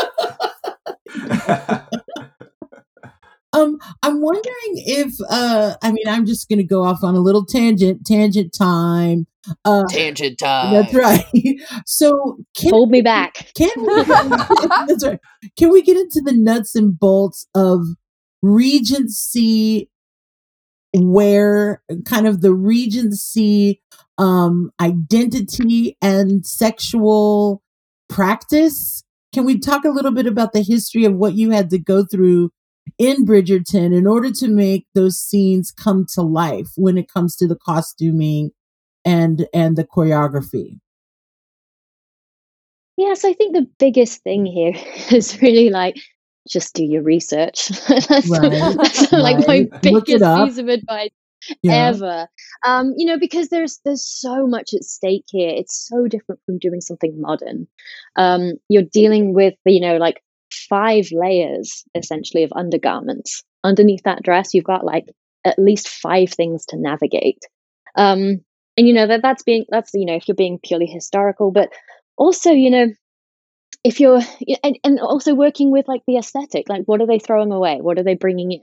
[3.53, 7.45] um, I'm wondering if uh I mean I'm just gonna go off on a little
[7.45, 9.27] tangent, tangent time.
[9.65, 10.73] Uh, tangent time.
[10.73, 11.25] That's right.
[11.87, 13.53] So can, hold me back.
[13.55, 15.21] Can we, that's right.
[15.59, 17.81] Can we get into the nuts and bolts of
[18.43, 19.91] Regency
[20.93, 23.81] where kind of the Regency
[24.19, 27.63] um, identity and sexual
[28.09, 29.03] practice.
[29.35, 32.05] Can we talk a little bit about the history of what you had to go
[32.05, 32.51] through
[32.99, 37.49] in Bridgerton in order to make those scenes come to life when it comes to
[37.49, 38.51] the costuming
[39.05, 40.81] and and the choreography?
[42.97, 44.75] Yes, I think the biggest thing here
[45.11, 45.97] is really like
[46.49, 47.69] just do your research.
[47.89, 48.77] that's, right.
[48.77, 49.21] that's right.
[49.21, 51.11] like my biggest piece of advice
[51.63, 51.89] yeah.
[51.89, 52.29] ever.
[52.67, 55.51] Um, you know, because there's there's so much at stake here.
[55.51, 57.67] It's so different from doing something modern.
[58.17, 60.23] Um, you're dealing with you know like
[60.69, 64.55] five layers essentially of undergarments underneath that dress.
[64.55, 65.07] You've got like
[65.45, 67.43] at least five things to navigate.
[67.97, 68.45] Um,
[68.77, 71.71] and you know that that's being that's you know if you're being purely historical, but
[72.17, 72.89] also you know
[73.83, 74.21] if you're
[74.63, 77.79] and, and also working with like the aesthetic like what are they throwing away?
[77.81, 78.63] What are they bringing in?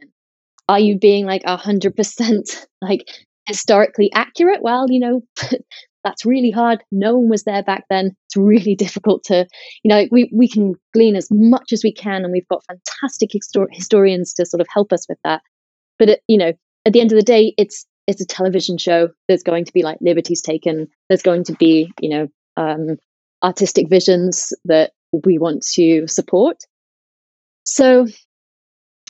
[0.67, 3.07] Are you being like a hundred percent like
[3.47, 4.61] historically accurate?
[4.61, 5.21] Well you know
[6.03, 6.83] that's really hard.
[6.91, 8.15] No one was there back then.
[8.27, 9.47] It's really difficult to
[9.83, 13.29] you know we, we can glean as much as we can and we've got fantastic
[13.31, 15.41] histor- historians to sort of help us with that.
[15.99, 16.53] But it, you know
[16.85, 19.83] at the end of the day it's it's a television show there's going to be
[19.83, 22.97] like liberties taken there's going to be you know um,
[23.43, 26.57] artistic visions that we want to support.
[27.63, 28.07] So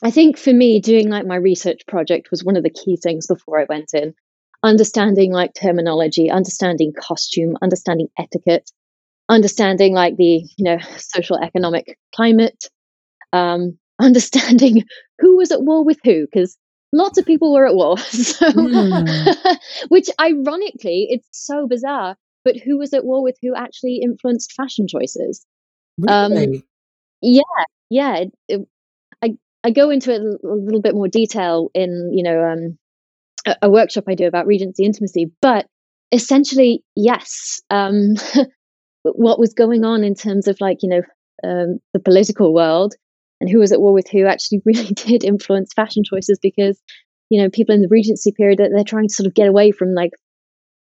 [0.03, 3.27] I think for me, doing like my research project was one of the key things
[3.27, 4.13] before I went in.
[4.63, 8.69] Understanding like terminology, understanding costume, understanding etiquette,
[9.29, 12.69] understanding like the you know social economic climate,
[13.33, 14.83] um, understanding
[15.19, 16.57] who was at war with who, because
[16.93, 17.97] lots of people were at war.
[18.11, 19.57] So, mm.
[19.89, 22.15] which ironically, it's so bizarre.
[22.43, 25.45] But who was at war with who actually influenced fashion choices?
[26.07, 26.57] Um, really?
[26.57, 26.63] Um,
[27.21, 27.41] yeah,
[27.89, 28.15] yeah.
[28.17, 28.61] It, it,
[29.21, 32.77] I I go into it a little bit more detail in you know um,
[33.45, 35.67] a, a, workshop I do about Regency intimacy, but
[36.11, 37.61] essentially, yes.
[37.69, 38.15] Um,
[39.03, 41.01] what was going on in terms of like you know
[41.43, 42.95] um, the political world
[43.41, 46.81] and who was at war with who actually really did influence fashion choices because
[47.29, 49.93] you know people in the Regency period they're trying to sort of get away from
[49.93, 50.11] like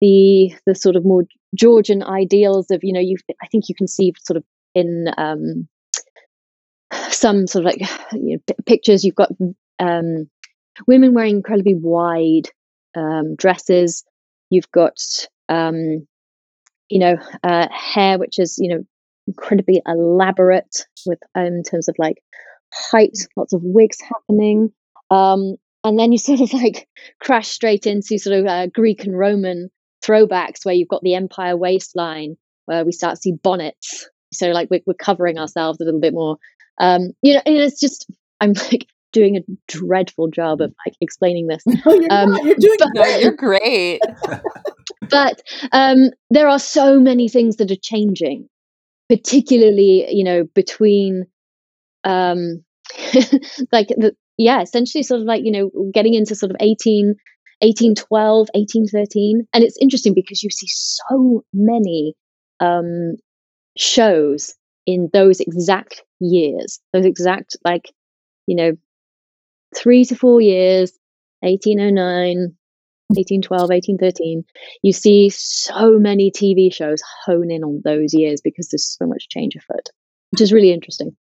[0.01, 1.23] the the sort of more
[1.55, 4.43] Georgian ideals of you know you I think you can see sort of
[4.75, 5.67] in um,
[7.09, 9.31] some sort of like you know, pictures, you've got
[9.79, 10.29] um,
[10.87, 12.49] women wearing incredibly wide
[12.95, 14.03] um, dresses.
[14.49, 14.97] You've got
[15.47, 16.07] um,
[16.89, 18.83] you know, uh, hair which is you know
[19.27, 22.17] incredibly elaborate with um, in terms of like
[22.73, 24.71] height, lots of wigs happening.
[25.11, 26.87] Um, and then you sort of like
[27.19, 29.69] crash straight into sort of uh, Greek and Roman
[30.03, 34.09] throwbacks where you've got the empire waistline where we start to see bonnets.
[34.31, 36.37] So like we're, we're covering ourselves a little bit more.
[36.79, 41.47] Um, you know, and it's just I'm like doing a dreadful job of like explaining
[41.47, 41.63] this.
[41.85, 42.43] No, you're um, not.
[42.43, 44.01] You're doing but, no, you're great.
[45.09, 48.47] but um, there are so many things that are changing,
[49.09, 51.25] particularly you know between
[52.03, 52.63] um,
[53.71, 57.15] like the yeah essentially sort of like you know getting into sort of 18
[57.61, 62.15] 1812 1813 and it's interesting because you see so many
[62.61, 63.15] um,
[63.77, 67.91] shows in those exact years those exact like
[68.47, 68.71] you know
[69.75, 70.91] three to four years
[71.41, 72.55] 1809
[73.09, 74.43] 1812 1813
[74.81, 79.27] you see so many tv shows hone in on those years because there's so much
[79.29, 79.89] change afoot
[80.31, 81.15] which is really interesting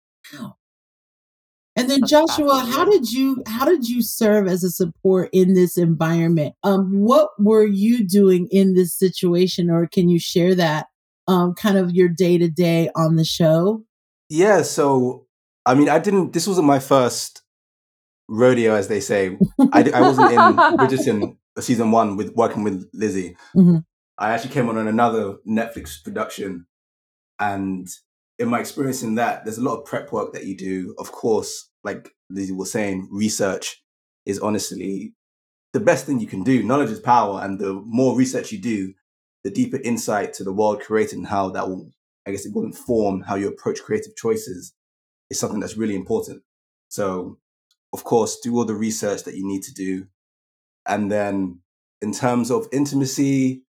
[1.79, 5.79] and then Joshua, how did you how did you serve as a support in this
[5.79, 6.55] environment?
[6.65, 10.87] Um, what were you doing in this situation, or can you share that
[11.29, 13.85] um, kind of your day to day on the show?
[14.29, 15.27] Yeah, so
[15.65, 16.33] I mean, I didn't.
[16.33, 17.43] This wasn't my first
[18.29, 19.39] rodeo, as they say.
[19.73, 20.39] I, I wasn't in
[20.77, 23.37] Bridgerton season one with working with Lizzy.
[23.55, 23.79] Mm-hmm.
[24.19, 26.67] I actually came on another Netflix production,
[27.39, 27.87] and
[28.39, 30.95] in my experience in that, there's a lot of prep work that you do.
[30.99, 33.83] Of course, like Lizzy was saying, research
[34.27, 35.15] is honestly
[35.73, 36.63] the best thing you can do.
[36.63, 38.95] Knowledge is power, and the more research you do,
[39.45, 41.93] the deeper insight to the world created and how that will,
[42.27, 44.75] I guess, it will inform how you approach creative choices
[45.31, 46.43] is something that's really important.
[46.89, 47.39] So,
[47.93, 50.07] of course, do all the research that you need to do.
[50.87, 51.61] And then
[52.01, 53.63] in terms of intimacy,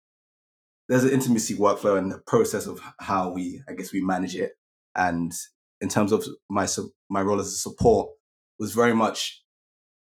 [0.89, 4.53] there's an intimacy workflow and the process of how we, I guess, we manage it.
[4.95, 5.33] And
[5.81, 6.67] in terms of my
[7.09, 8.11] my role as a support,
[8.59, 9.43] was very much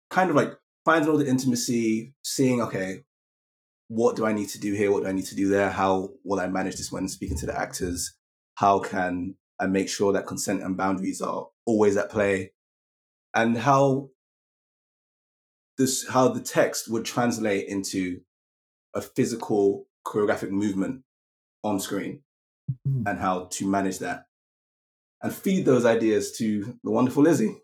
[0.09, 0.53] kind of like
[0.85, 3.03] finding all the intimacy, seeing okay,
[3.87, 4.91] what do I need to do here?
[4.91, 5.69] What do I need to do there?
[5.69, 8.13] How will I manage this when speaking to the actors?
[8.55, 12.51] How can I make sure that consent and boundaries are always at play?
[13.33, 14.09] And how
[15.77, 18.21] this how the text would translate into
[18.93, 21.03] a physical choreographic movement
[21.63, 22.21] on screen
[22.87, 23.07] mm-hmm.
[23.07, 24.23] and how to manage that
[25.21, 27.57] and feed those ideas to the wonderful Lizzy.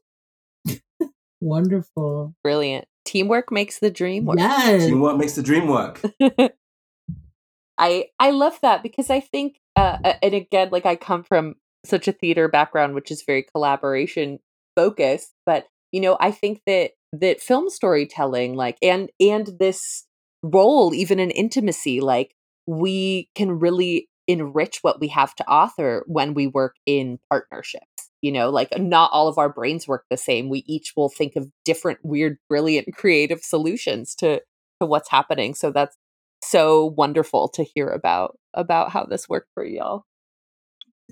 [1.42, 2.34] Wonderful.
[2.42, 2.86] Brilliant.
[3.06, 4.40] Teamwork makes the dream work.
[4.40, 4.86] Yes.
[4.86, 6.02] Teamwork makes the dream work.
[7.78, 12.08] I I love that because I think uh, and again like I come from such
[12.08, 14.40] a theater background which is very collaboration
[14.76, 20.06] focused but you know I think that that film storytelling like and and this
[20.44, 22.36] role even in intimacy like
[22.68, 28.32] we can really enrich what we have to author when we work in partnerships you
[28.32, 30.50] know like not all of our brains work the same.
[30.50, 34.42] We each will think of different weird brilliant creative solutions to
[34.80, 35.54] to what's happening.
[35.54, 35.96] So that's
[36.42, 40.06] so wonderful to hear about about how this worked for y'all.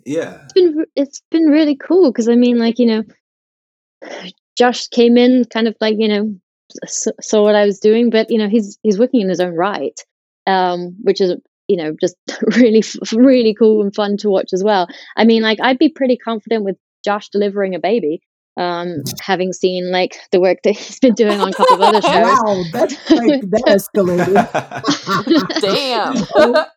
[0.05, 0.41] Yeah.
[0.43, 3.03] It's been it's been really cool because i mean like you know
[4.57, 6.35] josh came in kind of like you know
[6.87, 9.99] saw what i was doing but you know he's he's working in his own right
[10.47, 11.35] um which is
[11.71, 12.15] you know just
[12.57, 14.87] really really cool and fun to watch as well.
[15.15, 18.21] I mean like i'd be pretty confident with josh delivering a baby
[18.57, 22.01] um having seen like the work that he's been doing on a couple of other
[22.13, 22.13] shows.
[22.13, 24.35] wow that's like that escalated
[25.61, 26.15] damn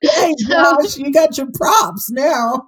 [0.01, 2.67] hey josh you got your props now.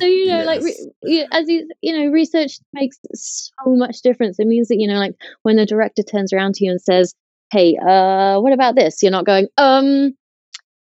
[0.00, 0.46] So you know yes.
[0.46, 0.62] like
[1.02, 4.38] re- as you you know research makes so much difference.
[4.38, 7.14] It means that you know like when the director turns around to you and says
[7.52, 9.02] hey, uh, what about this?
[9.02, 10.14] You're not going, um,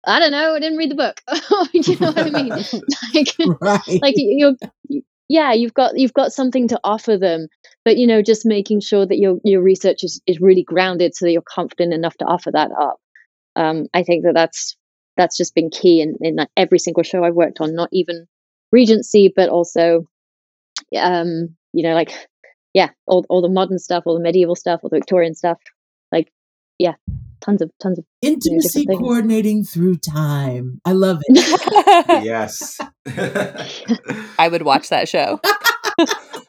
[0.07, 1.21] I don't know, I didn't read the book.
[1.73, 2.51] you know what I mean?
[3.15, 4.03] like, right.
[4.03, 4.55] like you're,
[5.29, 7.49] yeah, you've got you've got something to offer them,
[7.87, 11.25] but you know, just making sure that your your research is, is really grounded, so
[11.25, 12.99] that you're confident enough to offer that up.
[13.57, 14.77] Um, I think that that's
[15.17, 18.27] that's just been key in, in every single show I've worked on, not even
[18.73, 20.07] Regency, but also,
[20.99, 22.13] um, you know, like
[22.75, 25.59] yeah, all all the modern stuff, all the medieval stuff, all the Victorian stuff.
[26.11, 26.31] Like
[26.79, 26.95] yeah,
[27.41, 30.81] tons of tons of intimacy you know, coordinating through time.
[30.85, 31.45] I love it.
[32.25, 32.79] yes,
[34.39, 35.41] I would watch that show.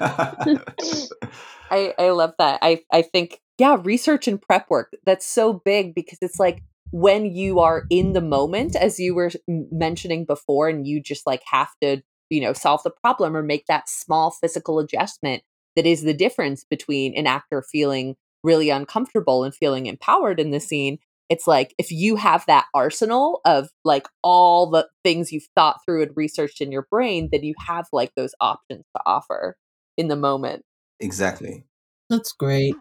[1.72, 2.60] I I love that.
[2.62, 7.26] I I think yeah, research and prep work that's so big because it's like when
[7.26, 11.70] you are in the moment as you were mentioning before and you just like have
[11.82, 15.44] to you know solve the problem or make that small physical adjustment
[15.76, 20.60] that is the difference between an actor feeling really uncomfortable and feeling empowered in the
[20.60, 20.98] scene
[21.30, 26.04] it's like if you have that arsenal of like all the things you've thought through
[26.04, 29.58] and researched in your brain, then you have like those options to offer
[29.98, 30.64] in the moment.
[31.00, 31.66] Exactly.
[32.10, 32.76] That's great.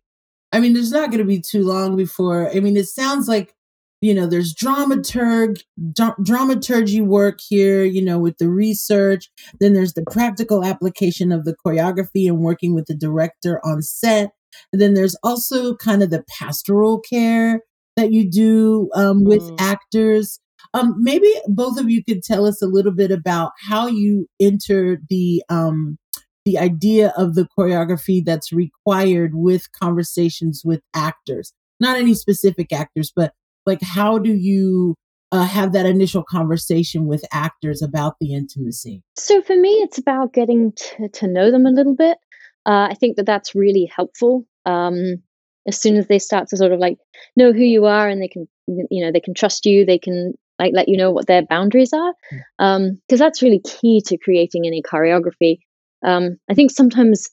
[0.52, 2.50] I mean, there's not going to be too long before.
[2.50, 3.54] I mean, it sounds like
[4.02, 9.94] you know there's dramaturg dra- dramaturgy work here you know with the research then there's
[9.94, 14.32] the practical application of the choreography and working with the director on set
[14.72, 17.60] and then there's also kind of the pastoral care
[17.96, 19.60] that you do um, with mm.
[19.60, 20.40] actors.
[20.74, 24.98] Um, maybe both of you could tell us a little bit about how you enter
[25.08, 25.98] the um,
[26.44, 31.52] the idea of the choreography that's required with conversations with actors.
[31.78, 33.32] Not any specific actors, but
[33.66, 34.96] like how do you
[35.30, 39.02] uh, have that initial conversation with actors about the intimacy?
[39.16, 42.18] So for me, it's about getting to, to know them a little bit.
[42.66, 44.46] Uh, I think that that's really helpful.
[44.66, 45.22] Um,
[45.66, 46.98] as soon as they start to sort of like
[47.36, 50.34] know who you are and they can you know they can trust you they can
[50.58, 52.64] like let you know what their boundaries are because hmm.
[52.64, 55.58] um, that's really key to creating any choreography
[56.04, 57.28] um, i think sometimes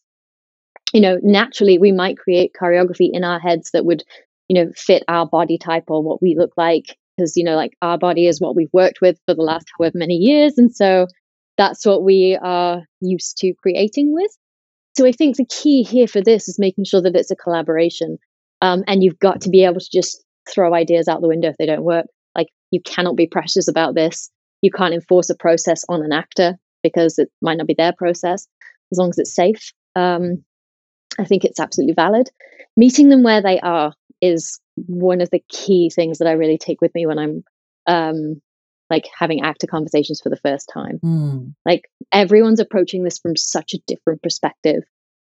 [0.93, 4.03] you know naturally we might create choreography in our heads that would
[4.47, 7.73] you know fit our body type or what we look like because you know like
[7.81, 11.07] our body is what we've worked with for the last however many years and so
[11.57, 14.31] that's what we are used to creating with
[14.99, 18.17] so I think the key here for this is making sure that it's a collaboration.
[18.61, 21.55] Um, and you've got to be able to just throw ideas out the window if
[21.55, 22.07] they don't work.
[22.35, 24.29] Like you cannot be precious about this.
[24.61, 28.45] You can't enforce a process on an actor because it might not be their process
[28.91, 29.71] as long as it's safe.
[29.95, 30.43] Um,
[31.17, 32.29] I think it's absolutely valid.
[32.75, 36.81] Meeting them where they are is one of the key things that I really take
[36.81, 37.43] with me when I'm
[37.87, 38.41] um,
[38.89, 40.99] like having actor conversations for the first time.
[41.03, 41.53] Mm.
[41.65, 44.83] Like everyone's approaching this from such a different perspective.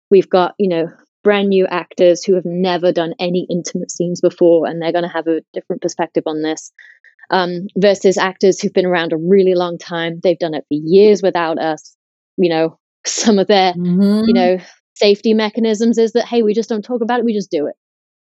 [0.09, 0.87] We've got, you know,
[1.23, 5.09] brand new actors who have never done any intimate scenes before, and they're going to
[5.09, 6.71] have a different perspective on this.
[7.29, 10.19] Um, versus actors who've been around a really long time.
[10.21, 11.95] They've done it for years without us.
[12.35, 14.25] You know, some of their, mm-hmm.
[14.27, 14.57] you know,
[14.95, 17.75] safety mechanisms is that, hey, we just don't talk about it, we just do it.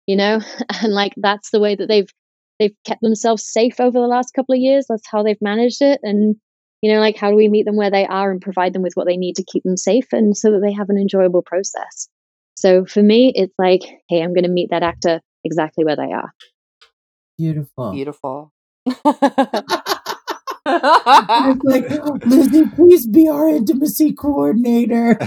[0.07, 0.41] You know,
[0.83, 2.09] and like that's the way that they've
[2.59, 4.87] they've kept themselves safe over the last couple of years.
[4.89, 6.01] That's how they've managed it.
[6.03, 6.37] And,
[6.83, 8.95] you know, like how do we meet them where they are and provide them with
[8.95, 12.09] what they need to keep them safe and so that they have an enjoyable process.
[12.57, 16.13] So for me, it's like, hey, I'm going to meet that actor exactly where they
[16.13, 16.33] are.
[17.37, 17.93] Beautiful.
[17.93, 18.53] Beautiful.
[18.87, 19.05] like,
[20.67, 25.19] oh, Lizzy, please be our intimacy coordinator.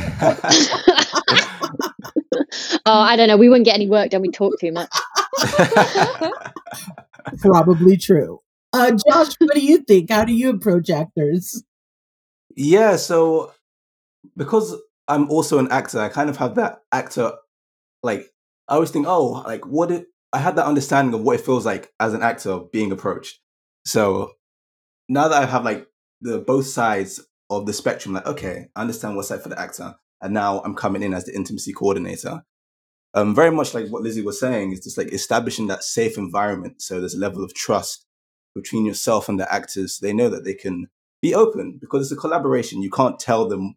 [2.86, 3.38] oh, I don't know.
[3.38, 4.22] We wouldn't get any work done.
[4.22, 4.90] We talk too much.
[7.40, 8.40] Probably true.
[8.74, 10.12] Uh, Josh, what do you think?
[10.12, 11.64] How do you approach actors?
[12.56, 13.54] Yeah, so
[14.36, 14.76] because
[15.08, 17.34] I'm also an actor, I kind of have that actor,
[18.04, 18.26] like,
[18.68, 19.92] I always think, oh, like, what
[20.34, 23.40] I had that understanding of what it feels like as an actor being approached.
[23.86, 24.34] So
[25.08, 25.88] now that I have like
[26.22, 29.96] the both sides of the spectrum, like, okay, I understand what's like for the actor.
[30.22, 32.44] And now I'm coming in as the intimacy coordinator
[33.18, 36.84] um, very much like what Lizzy was saying, is just like establishing that safe environment.
[36.84, 38.06] So there's a level of trust
[38.54, 39.98] between yourself and the actors.
[40.00, 40.88] They know that they can
[41.20, 42.84] be open because it's a collaboration.
[42.84, 43.76] You can't tell them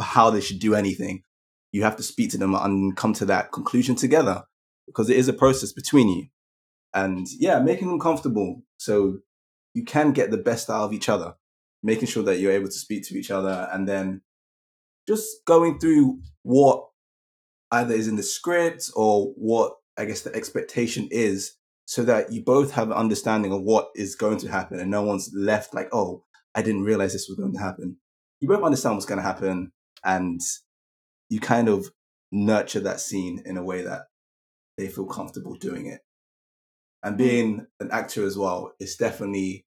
[0.00, 1.24] how they should do anything.
[1.72, 4.44] You have to speak to them and come to that conclusion together
[4.86, 6.26] because it is a process between you.
[6.94, 9.18] And yeah, making them comfortable so
[9.74, 11.34] you can get the best out of each other,
[11.82, 14.20] making sure that you're able to speak to each other and then
[15.08, 16.86] just going through what
[17.70, 21.56] either is in the script or what I guess the expectation is
[21.86, 25.02] so that you both have an understanding of what is going to happen and no
[25.02, 27.98] one's left like, oh, I didn't realize this was going to happen.
[28.40, 29.72] You both understand what's going to happen
[30.04, 30.40] and
[31.28, 31.90] you kind of
[32.32, 34.06] nurture that scene in a way that
[34.76, 36.00] they feel comfortable doing it.
[37.02, 37.18] And hmm.
[37.18, 39.66] being an actor as well is definitely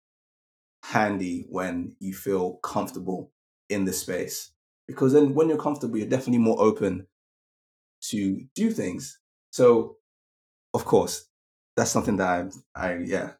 [0.85, 3.33] handy when you feel comfortable
[3.69, 4.53] in the space.
[4.87, 7.07] Because then when you're comfortable, you're definitely more open
[8.11, 9.19] to do things.
[9.51, 9.97] So,
[10.75, 11.29] of course,
[11.77, 13.33] that's something that I, I yeah,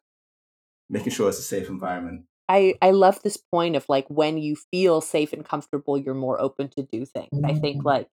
[0.89, 2.25] making sure it's a safe environment.
[2.49, 6.39] I, I love this point of like when you feel safe and comfortable, you're more
[6.39, 7.29] open to do things.
[7.33, 7.45] Mm-hmm.
[7.45, 7.87] I think mm-hmm.
[7.87, 8.07] like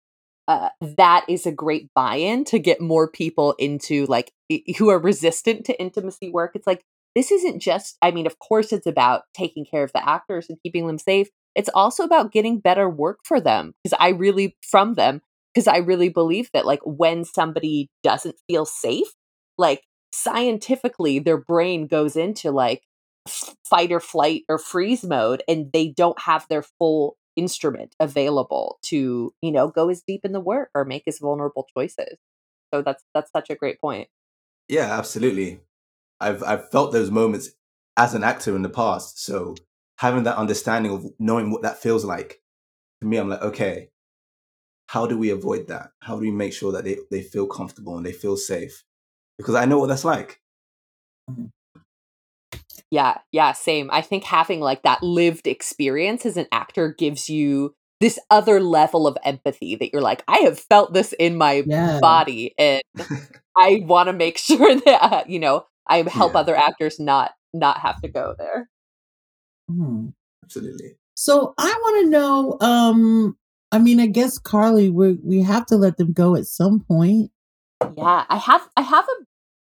[0.49, 4.33] uh, that is a great buy-in to get more people into like
[4.77, 6.53] who are resistant to intimacy work.
[6.55, 6.83] It's like
[7.15, 7.97] this isn't just.
[8.03, 11.29] I mean, of course, it's about taking care of the actors and keeping them safe.
[11.55, 15.23] It's also about getting better work for them because I really from them
[15.55, 19.07] because I really believe that like when somebody doesn't feel safe,
[19.57, 19.83] like
[20.13, 22.83] scientifically their brain goes into like
[23.65, 29.33] fight or flight or freeze mode and they don't have their full instrument available to,
[29.41, 32.19] you know, go as deep in the work or make as vulnerable choices.
[32.73, 34.09] So that's that's such a great point.
[34.69, 35.61] Yeah, absolutely.
[36.21, 37.51] I've I've felt those moments
[37.97, 39.23] as an actor in the past.
[39.25, 39.55] So
[39.99, 42.41] having that understanding of knowing what that feels like,
[43.01, 43.91] to me, I'm like, okay,
[44.89, 45.91] how do we avoid that?
[46.01, 48.85] How do we make sure that they, they feel comfortable and they feel safe?
[49.39, 50.41] Because I know what that's like.
[51.31, 51.47] Mm-hmm.
[52.91, 53.91] Yeah, yeah, same.
[53.93, 59.07] I think having like that lived experience as an actor gives you this other level
[59.07, 61.99] of empathy that you're like, I have felt this in my yeah.
[62.01, 62.83] body, and
[63.57, 66.41] I want to make sure that uh, you know I help yeah.
[66.41, 68.69] other actors not not have to go there.
[69.69, 70.09] Hmm.
[70.45, 70.97] Absolutely.
[71.17, 72.59] So I want to know.
[72.61, 73.37] Um,
[73.75, 77.33] I mean, I guess Carly, we we have to let them go at some point.
[77.97, 79.25] Yeah, I have I have a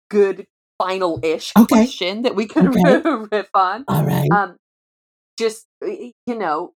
[0.09, 0.47] good
[0.77, 1.65] final ish okay.
[1.67, 3.01] question that we could okay.
[3.31, 3.83] riff on.
[3.89, 4.31] All right.
[4.31, 4.55] Um,
[5.37, 6.71] just you know,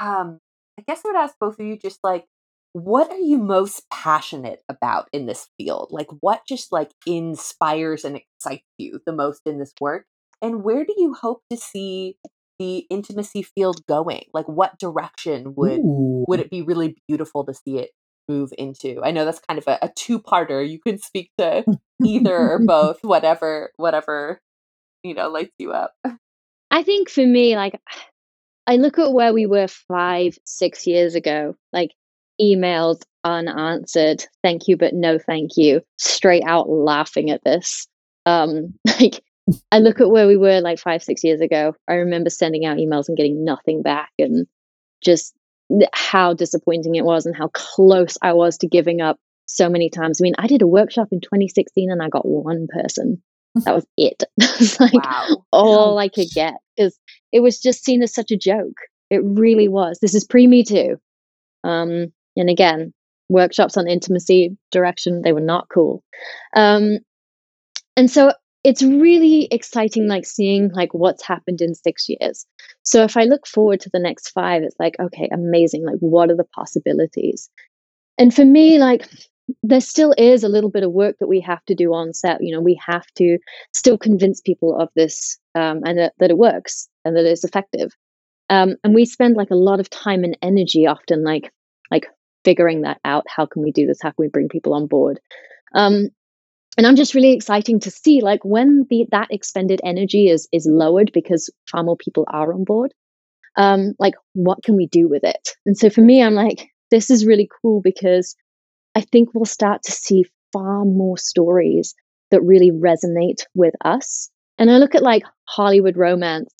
[0.00, 0.40] um,
[0.76, 2.26] I guess I would ask both of you just like,
[2.72, 5.90] what are you most passionate about in this field?
[5.92, 10.06] Like, what just like inspires and excites you the most in this work?
[10.42, 12.16] And where do you hope to see
[12.58, 14.24] the intimacy field going?
[14.32, 16.24] Like, what direction would Ooh.
[16.28, 17.90] would it be really beautiful to see it
[18.28, 19.00] move into?
[19.02, 20.66] I know that's kind of a, a two parter.
[20.66, 21.64] You can speak to
[22.04, 24.40] either or both, whatever, whatever
[25.02, 25.94] you know lights you up.
[26.70, 27.80] I think for me, like
[28.66, 31.90] I look at where we were five, six years ago, like
[32.40, 37.86] emails unanswered, thank you, but no thank you, straight out laughing at this.
[38.26, 39.22] Um, like
[39.70, 41.74] I look at where we were like five, six years ago.
[41.88, 44.46] I remember sending out emails and getting nothing back and
[45.02, 45.34] just
[45.92, 50.20] how disappointing it was and how close I was to giving up so many times.
[50.20, 53.22] I mean, I did a workshop in 2016 and I got one person.
[53.64, 54.24] That was it.
[54.58, 55.44] was like wow.
[55.52, 56.98] all I could get because
[57.30, 58.76] it was just seen as such a joke.
[59.10, 60.00] It really was.
[60.00, 60.96] This is pre Me Too.
[61.62, 62.92] Um, and again,
[63.28, 66.02] workshops on intimacy direction, they were not cool.
[66.56, 66.98] Um,
[67.96, 68.32] and so
[68.64, 72.46] it's really exciting like seeing like what's happened in six years.
[72.82, 76.30] So if i look forward to the next five it's like okay amazing like what
[76.30, 77.50] are the possibilities?
[78.18, 79.06] And for me like
[79.62, 82.42] there still is a little bit of work that we have to do on set.
[82.42, 83.38] You know we have to
[83.72, 87.92] still convince people of this um, and that, that it works and that it's effective.
[88.50, 91.52] Um, and we spend like a lot of time and energy often like
[91.90, 92.06] like
[92.44, 93.24] figuring that out.
[93.28, 93.98] How can we do this?
[94.02, 95.20] How can we bring people on board?
[95.74, 96.08] Um,
[96.76, 100.66] and i'm just really exciting to see like when the that expended energy is is
[100.70, 102.92] lowered because far more people are on board
[103.56, 105.50] um like what can we do with it?
[105.66, 108.34] And so for me i'm like this is really cool because
[108.94, 111.94] i think we'll start to see far more stories
[112.30, 114.30] that really resonate with us.
[114.58, 116.52] And i look at like hollywood romance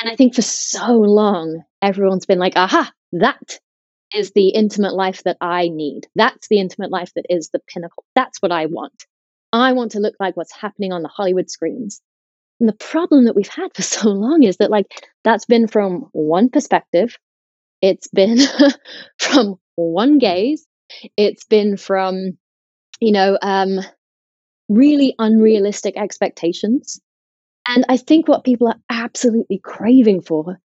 [0.00, 2.90] and i think for so long everyone's been like aha!
[3.12, 3.60] That
[4.12, 6.06] is the intimate life that i need.
[6.14, 8.04] That's the intimate life that is the pinnacle.
[8.14, 9.04] That's what i want
[9.54, 12.02] I want to look like what's happening on the Hollywood screens.
[12.60, 14.86] And the problem that we've had for so long is that, like,
[15.22, 17.16] that's been from one perspective,
[17.80, 18.38] it's been
[19.18, 20.66] from one gaze,
[21.16, 22.38] it's been from,
[23.00, 23.80] you know, um,
[24.68, 27.00] really unrealistic expectations.
[27.66, 30.58] And I think what people are absolutely craving for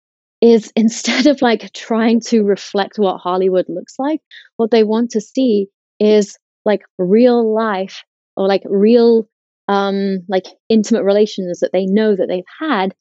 [0.40, 4.20] is instead of like trying to reflect what Hollywood looks like,
[4.56, 5.68] what they want to see
[5.98, 8.02] is like real life
[8.36, 9.28] or like real
[9.68, 12.94] um like intimate relations that they know that they've had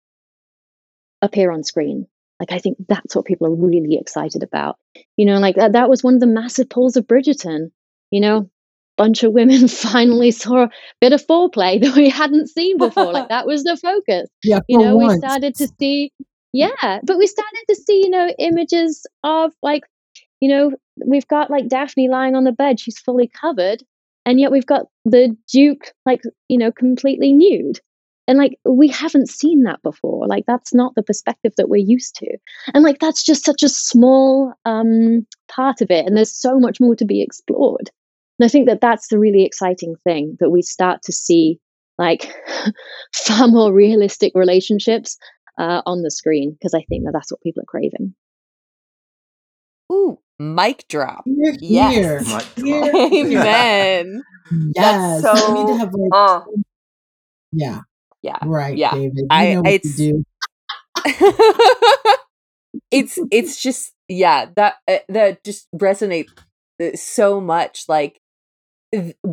[1.21, 2.07] appear on screen.
[2.39, 4.77] Like i think that's what people are really excited about.
[5.17, 7.71] You know like that, that was one of the massive pulls of bridgerton.
[8.11, 8.49] You know
[8.97, 10.69] bunch of women finally saw a
[11.01, 13.11] bit of foreplay that we hadn't seen before.
[13.11, 14.29] Like that was the focus.
[14.43, 15.13] Yeah you know once.
[15.13, 16.11] we started to see
[16.53, 19.83] yeah but we started to see you know images of like
[20.39, 20.71] you know
[21.05, 22.79] we've got like daphne lying on the bed.
[22.79, 23.83] She's fully covered
[24.25, 27.79] and yet we've got the duke like you know completely nude.
[28.27, 30.27] And like we haven't seen that before.
[30.27, 32.37] Like that's not the perspective that we're used to.
[32.73, 36.79] And like that's just such a small um part of it and there's so much
[36.79, 37.91] more to be explored.
[38.39, 41.59] And i think that that's the really exciting thing that we start to see
[41.97, 42.33] like
[43.13, 45.17] far more realistic relationships
[45.57, 48.13] uh, on the screen because i think that that's what people are craving
[50.39, 51.23] mic drop.
[51.25, 52.53] Here, yes.
[52.55, 52.91] Here.
[52.95, 54.23] Amen.
[54.75, 55.21] Yes.
[55.21, 56.41] That's so, need to have like, uh,
[57.51, 57.81] yeah.
[58.21, 58.37] Yeah.
[58.43, 58.91] Right, yeah.
[58.91, 59.17] David.
[59.17, 60.23] You I, know what it's, to do.
[62.91, 66.29] it's it's just yeah that uh, that just resonates
[66.81, 68.19] uh, so much like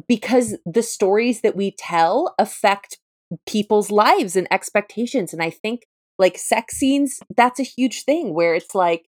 [0.09, 2.99] because the stories that we tell affect
[3.47, 5.83] people's lives and expectations and i think
[6.19, 9.07] like sex scenes that's a huge thing where it's like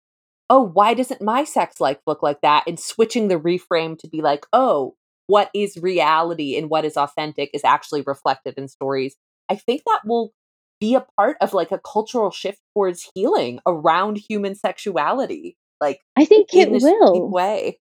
[0.52, 2.64] oh, why doesn't my sex life look like that?
[2.66, 4.94] And switching the reframe to be like, oh,
[5.26, 9.16] what is reality and what is authentic is actually reflected in stories
[9.52, 10.32] I think that will
[10.80, 15.56] be a part of like a cultural shift towards healing around human sexuality.
[15.80, 17.30] Like I think it will.
[17.30, 17.78] Way.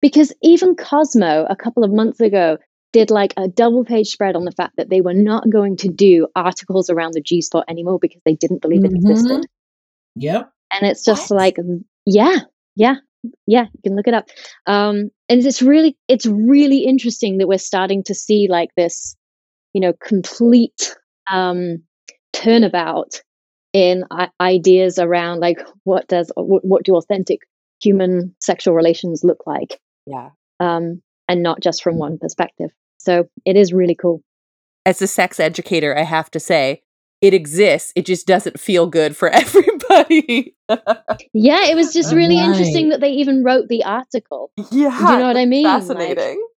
[0.00, 2.58] Because even Cosmo a couple of months ago
[2.92, 5.88] did like a double page spread on the fact that they were not going to
[5.88, 8.96] do articles around the G spot anymore because they didn't believe mm-hmm.
[8.96, 9.46] it existed.
[10.16, 10.51] Yep.
[10.72, 11.36] And it's just what?
[11.36, 11.56] like,
[12.06, 12.38] yeah,
[12.76, 12.96] yeah,
[13.46, 14.28] yeah, you can look it up.
[14.66, 19.16] Um, and it's really, it's really interesting that we're starting to see like this,
[19.72, 20.94] you know, complete
[21.30, 21.82] um,
[22.32, 23.20] turnabout
[23.72, 27.40] in I- ideas around like what does what, what do authentic
[27.80, 29.80] human sexual relations look like?
[30.06, 30.30] Yeah.
[30.60, 32.70] Um, and not just from one perspective.
[32.98, 34.22] So it is really cool.
[34.84, 36.82] As a sex educator, I have to say,
[37.22, 37.92] it exists.
[37.96, 40.54] It just doesn't feel good for everybody.
[41.32, 42.48] yeah, it was just really right.
[42.48, 44.50] interesting that they even wrote the article.
[44.56, 44.90] Yeah.
[44.90, 45.64] Do you know what I mean?
[45.64, 46.40] Fascinating.
[46.40, 46.50] Like,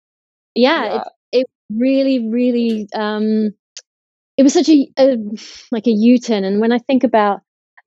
[0.55, 0.95] yeah, yeah.
[0.95, 1.03] It,
[1.41, 3.51] it really, really um
[4.37, 5.17] it was such a, a
[5.71, 6.43] like a U-turn.
[6.43, 7.41] And when I think about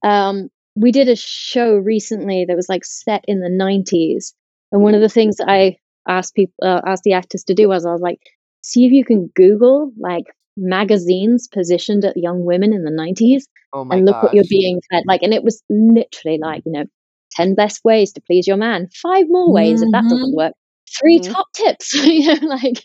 [0.04, 4.34] um we did a show recently that was like set in the 90s
[4.70, 7.68] and one of the things that i asked people uh, asked the actors to do
[7.68, 8.20] was i was like
[8.60, 10.26] see if you can google like
[10.56, 13.42] magazines positioned at young women in the 90s
[13.72, 14.24] oh and look gosh.
[14.24, 16.84] what you're being fed like and it was literally like you know
[17.32, 19.88] 10 best ways to please your man five more ways mm-hmm.
[19.88, 20.54] if that doesn't work
[20.98, 21.32] 3 mm-hmm.
[21.32, 22.80] top tips you know like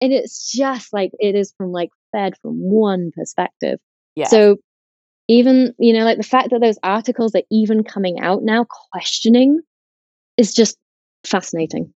[0.00, 3.78] and it's just like it is from like fed from one perspective
[4.16, 4.56] yeah so
[5.28, 9.60] even you know like the fact that those articles are even coming out now questioning
[10.36, 10.76] is just
[11.26, 11.92] fascinating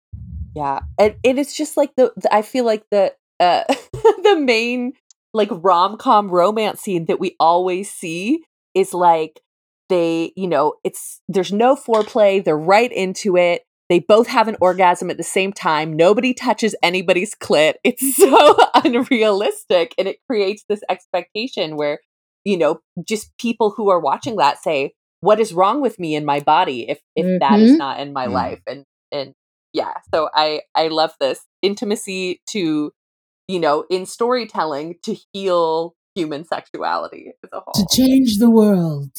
[0.55, 3.63] yeah and, and it's just like the, the i feel like the uh
[4.23, 4.93] the main
[5.35, 8.43] like rom-com romance scene that we always see
[8.75, 9.41] is like
[9.89, 14.57] they you know it's there's no foreplay they're right into it they both have an
[14.61, 20.65] orgasm at the same time nobody touches anybody's clit it's so unrealistic and it creates
[20.69, 22.01] this expectation where
[22.45, 26.25] you know just people who are watching that say what is wrong with me in
[26.25, 27.39] my body if if mm-hmm.
[27.39, 27.79] that is mm-hmm.
[27.79, 28.33] not in my mm.
[28.33, 29.35] life and and
[29.73, 32.93] yeah so i i love this intimacy to
[33.49, 37.72] you know, in storytelling to heal human sexuality as a whole.
[37.74, 39.11] To change the world.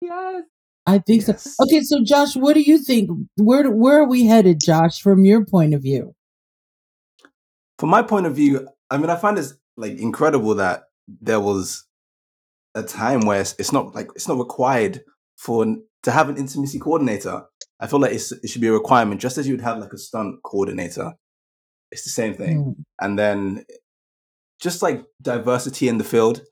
[0.00, 0.44] Yes.
[0.86, 1.42] I think yes.
[1.56, 1.64] so.
[1.64, 3.10] Okay, so Josh, what do you think?
[3.36, 6.14] Where where are we headed, Josh, from your point of view?
[7.78, 9.46] From my point of view, I mean, I find it
[9.76, 11.86] like incredible that there was
[12.74, 15.02] a time where it's not like it's not required
[15.36, 15.64] for
[16.02, 17.44] to have an intimacy coordinator.
[17.80, 19.98] I feel like it should be a requirement, just as you would have like a
[19.98, 21.14] stunt coordinator.
[21.94, 22.64] It's the same thing.
[22.64, 22.84] Mm.
[23.00, 23.64] And then
[24.60, 26.42] just like diversity in the field,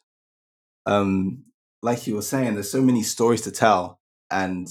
[0.86, 1.44] um,
[1.82, 3.98] like you were saying, there's so many stories to tell,
[4.30, 4.68] and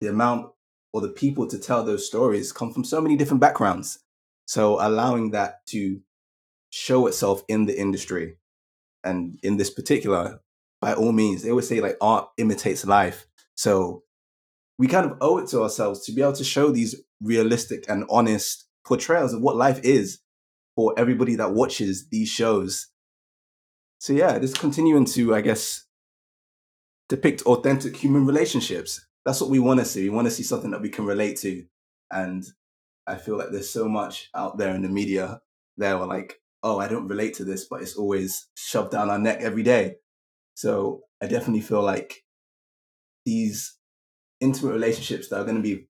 [0.00, 0.50] the amount
[0.94, 3.98] or the people to tell those stories come from so many different backgrounds.
[4.46, 6.00] So allowing that to
[6.70, 8.38] show itself in the industry
[9.04, 10.40] and in this particular,
[10.80, 13.26] by all means, they always say like art imitates life.
[13.54, 14.04] So
[14.78, 18.04] we kind of owe it to ourselves to be able to show these realistic and
[18.08, 20.20] honest portrayals of what life is
[20.76, 22.88] for everybody that watches these shows.
[23.98, 25.84] So yeah, just continuing to, I guess,
[27.08, 29.04] depict authentic human relationships.
[29.26, 30.04] That's what we want to see.
[30.04, 31.64] We want to see something that we can relate to.
[32.10, 32.44] And
[33.06, 35.42] I feel like there's so much out there in the media
[35.76, 39.18] that are like, oh, I don't relate to this, but it's always shoved down our
[39.18, 39.96] neck every day.
[40.54, 42.24] So I definitely feel like
[43.26, 43.76] these
[44.40, 45.88] intimate relationships that are going to be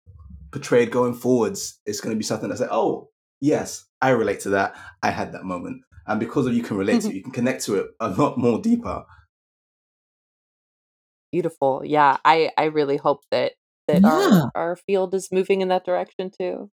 [0.50, 4.50] portrayed going forwards, it's going to be something that's like, oh, yes, I relate to
[4.50, 4.76] that.
[5.02, 5.82] I had that moment.
[6.06, 8.36] And because of you can relate to it, you can connect to it a lot
[8.38, 9.04] more deeper.
[11.30, 11.82] Beautiful.
[11.84, 12.16] Yeah.
[12.24, 13.52] I, I really hope that
[13.86, 14.42] that yeah.
[14.54, 16.70] our, our field is moving in that direction too.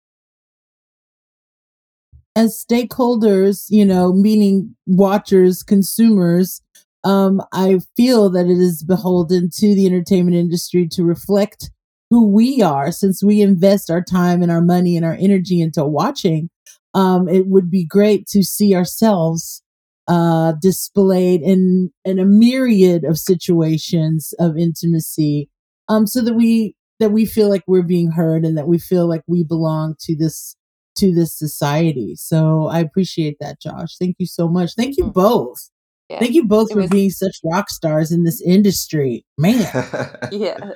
[2.36, 6.62] As stakeholders, you know, meaning watchers, consumers,
[7.02, 11.70] um, I feel that it is beholden to the entertainment industry to reflect
[12.10, 15.84] who we are since we invest our time and our money and our energy into
[15.84, 16.50] watching
[16.94, 19.62] um, it would be great to see ourselves
[20.08, 25.48] uh, displayed in in a myriad of situations of intimacy
[25.88, 29.08] um, so that we that we feel like we're being heard and that we feel
[29.08, 30.56] like we belong to this
[30.96, 32.14] to this society.
[32.16, 33.96] So i appreciate that josh.
[33.98, 34.74] Thank you so much.
[34.74, 35.12] Thank you mm.
[35.12, 35.70] both.
[36.08, 36.18] Yeah.
[36.18, 39.24] thank you both it for was- being such rock stars in this industry.
[39.38, 39.64] Man.
[40.32, 40.72] Yeah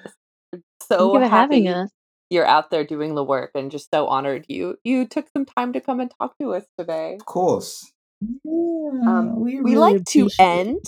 [0.86, 1.90] so happy having us.
[2.30, 5.72] You're out there doing the work, and just so honored you you took some time
[5.72, 7.16] to come and talk to us today.
[7.20, 7.92] Of course.
[8.20, 10.84] Yeah, um, we, we like to end.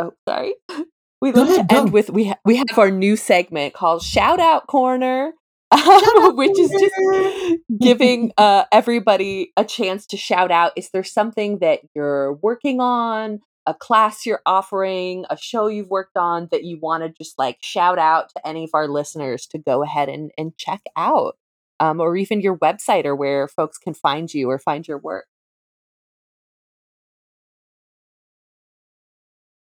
[0.00, 0.54] Oh, sorry.
[1.20, 4.40] We like ahead, to end with we ha- we have our new segment called Shout
[4.40, 5.30] Out Corner.
[6.34, 10.72] which is just giving uh, everybody a chance to shout out.
[10.76, 16.16] Is there something that you're working on, a class you're offering, a show you've worked
[16.16, 19.58] on that you want to just like shout out to any of our listeners to
[19.58, 21.36] go ahead and, and check out,
[21.80, 25.26] um, or even your website or where folks can find you or find your work.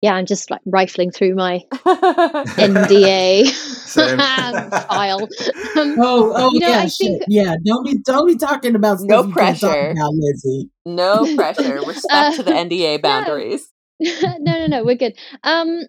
[0.04, 3.50] yeah, I'm just like rifling through my NDA
[4.90, 5.30] file.
[5.78, 7.56] Um, oh, oh, you know, yeah, think, yeah.
[7.66, 10.70] Don't be, don't be talking about no pressure, about, Lizzy.
[10.86, 11.80] No pressure.
[11.86, 13.72] We're uh, to the NDA boundaries.
[14.40, 15.18] No, no, no, we're good.
[15.44, 15.82] Um,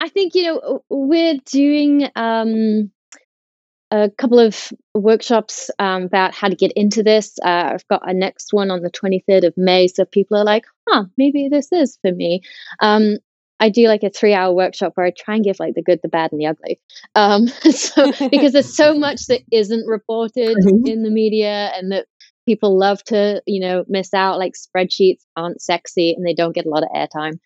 [0.00, 2.90] I think you know we're doing um
[3.90, 7.38] a couple of workshops um, about how to get into this.
[7.42, 9.88] Uh, I've got a next one on the 23rd of May.
[9.88, 12.42] So people are like, huh, maybe this is for me.
[12.78, 13.16] Um,
[13.58, 16.00] I do like a three hour workshop where I try and give like the good,
[16.02, 16.80] the bad, and the ugly.
[17.14, 20.86] Um, so because there's so much that isn't reported mm-hmm.
[20.86, 22.06] in the media and that
[22.50, 24.38] people love to, you know, miss out.
[24.38, 27.38] Like spreadsheets aren't sexy and they don't get a lot of airtime.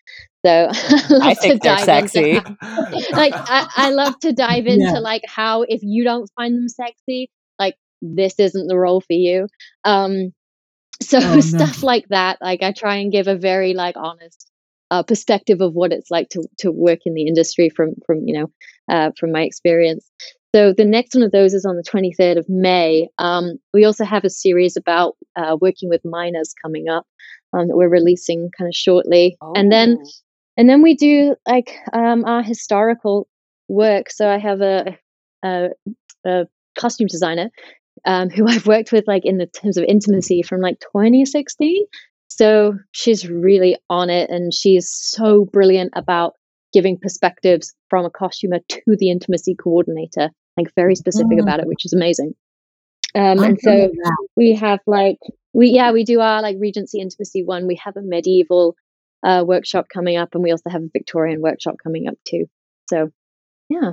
[0.43, 0.69] So
[1.21, 2.37] I, I think they're sexy.
[2.37, 2.57] Into,
[3.11, 4.99] like I, I love to dive into yeah.
[4.99, 7.29] like how if you don't find them sexy,
[7.59, 9.47] like this isn't the role for you.
[9.83, 10.33] Um,
[11.03, 11.85] so oh, stuff no.
[11.85, 12.39] like that.
[12.41, 14.49] Like I try and give a very like honest
[14.89, 18.39] uh, perspective of what it's like to to work in the industry from from you
[18.39, 18.51] know
[18.89, 20.09] uh, from my experience.
[20.55, 23.09] So the next one of those is on the 23rd of May.
[23.17, 27.05] Um, we also have a series about uh, working with minors coming up
[27.51, 29.51] um, that we're releasing kind of shortly, oh.
[29.53, 30.09] and then oh.
[30.55, 33.27] and then we do like um, our historical
[33.67, 34.09] work.
[34.09, 34.97] So I have a,
[35.43, 35.71] a,
[36.25, 36.47] a
[36.79, 37.49] costume designer
[38.05, 41.85] um, who I've worked with like in the terms of intimacy from like 2016
[42.27, 46.33] so she's really on it and she's so brilliant about
[46.75, 51.41] giving perspectives from a costumer to the intimacy coordinator, like very specific mm.
[51.41, 52.33] about it, which is amazing.
[53.13, 53.91] Um, and so
[54.35, 55.17] we have like
[55.53, 57.65] we yeah we do our like Regency intimacy one.
[57.65, 58.75] We have a medieval
[59.23, 62.45] uh, workshop coming up, and we also have a Victorian workshop coming up too.
[62.89, 63.11] So
[63.69, 63.91] yeah,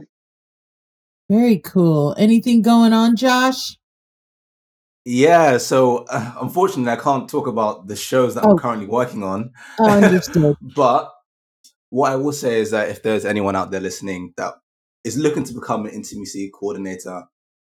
[1.30, 2.14] very cool.
[2.18, 3.76] Anything going on, Josh?
[5.04, 8.56] Yeah, so uh, unfortunately, I can't talk about the shows that I'm oh.
[8.56, 9.50] currently working on.
[9.78, 10.56] Oh, understood.
[10.76, 11.10] but
[11.90, 14.54] what I will say is that if there's anyone out there listening that
[15.04, 17.24] is looking to become an intimacy coordinator,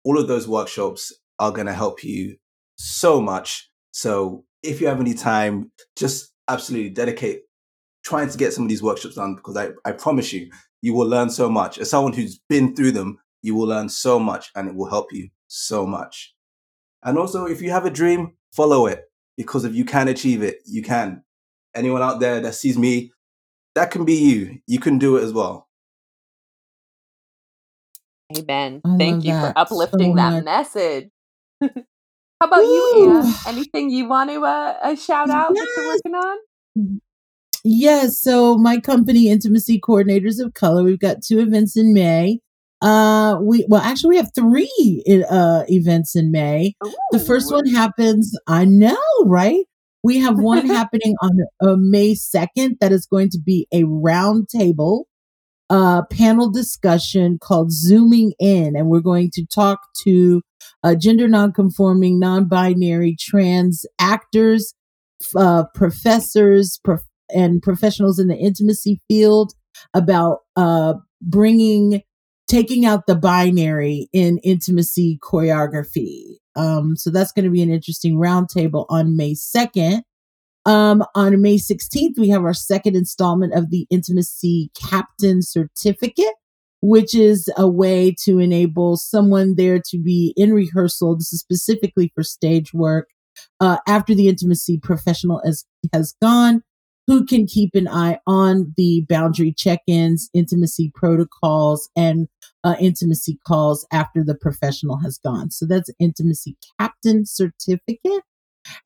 [0.04, 2.36] all of those workshops are going to help you
[2.76, 3.70] so much.
[3.92, 7.42] So if you have any time, just absolutely dedicate
[8.04, 10.50] trying to get some of these workshops done because I, I promise you,
[10.82, 11.78] you will learn so much.
[11.78, 15.14] As someone who's been through them, you will learn so much and it will help
[15.14, 16.34] you so much.
[17.04, 19.04] And also, if you have a dream, follow it
[19.38, 21.24] because if you can achieve it, you can.
[21.76, 23.12] Anyone out there that sees me,
[23.76, 24.60] that can be you.
[24.68, 25.68] You can do it as well.
[28.38, 28.82] Amen.
[28.98, 31.10] Thank you for uplifting so that message.
[31.62, 33.34] How about you, Anne?
[33.48, 35.66] Anything you want to uh, uh shout out yes.
[35.66, 37.02] that you're working on?
[37.64, 38.22] Yes.
[38.22, 42.40] So my company, Intimacy Coordinators of Color, we've got two events in May.
[42.82, 46.76] Uh, we well, actually, we have three uh events in May.
[46.86, 46.94] Ooh.
[47.12, 48.34] The first one happens.
[48.48, 49.66] I know, right?
[50.04, 52.78] We have one happening on uh, May second.
[52.80, 55.06] That is going to be a roundtable
[55.70, 60.41] uh, panel discussion called Zooming In, and we're going to talk to
[60.84, 64.74] uh, gender nonconforming, non-binary, trans actors,
[65.36, 67.01] uh, professors, prof-
[67.34, 69.53] and professionals in the intimacy field
[69.93, 72.01] about uh, bringing
[72.47, 76.38] taking out the binary in intimacy choreography.
[76.55, 80.01] Um, so that's going to be an interesting roundtable on May 2nd.
[80.70, 86.36] Um, on May 16th, we have our second installment of the Intimacy Captain Certificate,
[86.80, 91.17] which is a way to enable someone there to be in rehearsal.
[91.17, 93.07] This is specifically for stage work.
[93.59, 96.61] Uh, after the intimacy professional has, has gone,
[97.07, 102.28] who can keep an eye on the boundary check-ins, intimacy protocols, and
[102.63, 105.49] uh, intimacy calls after the professional has gone.
[105.49, 108.22] So that's intimacy captain certificate.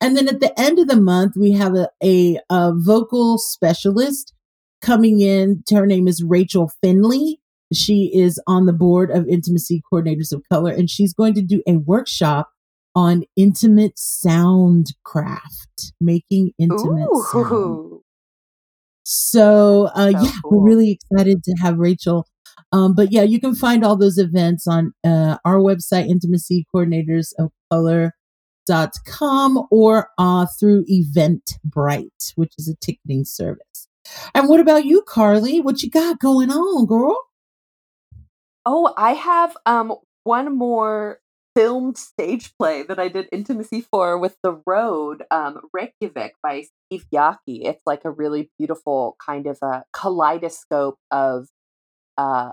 [0.01, 4.34] And then at the end of the month, we have a, a, a vocal specialist
[4.81, 5.63] coming in.
[5.71, 7.39] Her name is Rachel Finley.
[7.73, 11.63] She is on the board of Intimacy Coordinators of Color, and she's going to do
[11.67, 12.49] a workshop
[12.95, 17.25] on intimate sound craft, making intimate Ooh.
[17.31, 17.99] sound.
[19.05, 20.59] So, uh, so yeah, cool.
[20.59, 22.27] we're really excited to have Rachel.
[22.71, 27.34] Um, but yeah, you can find all those events on uh, our website, Intimacy Coordinators
[27.38, 27.51] of
[28.68, 33.88] Color.com or uh, through Eventbrite, which is a ticketing service.
[34.34, 35.61] And what about you, Carly?
[35.61, 37.18] What you got going on, girl?
[38.66, 41.20] Oh, I have um one more
[41.55, 47.05] filmed stage play that I did intimacy for with The Road, um, Reykjavik by Steve
[47.14, 47.66] Yockey.
[47.66, 51.47] It's like a really beautiful kind of a kaleidoscope of
[52.18, 52.51] uh,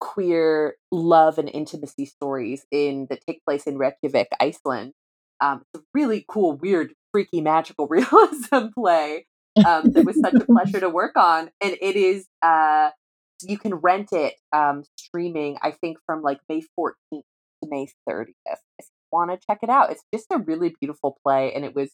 [0.00, 4.92] queer love and intimacy stories in that take place in Reykjavik, Iceland.
[5.40, 9.26] Um, it's a really cool, weird, freaky, magical realism play
[9.64, 12.26] um, that was such a pleasure to work on, and it is.
[12.42, 12.90] Uh,
[13.42, 15.58] you can rent it um, streaming.
[15.62, 17.22] I think from like May 14th to
[17.68, 18.32] May 30th.
[18.46, 21.74] If you want to check it out, it's just a really beautiful play, and it
[21.74, 21.90] was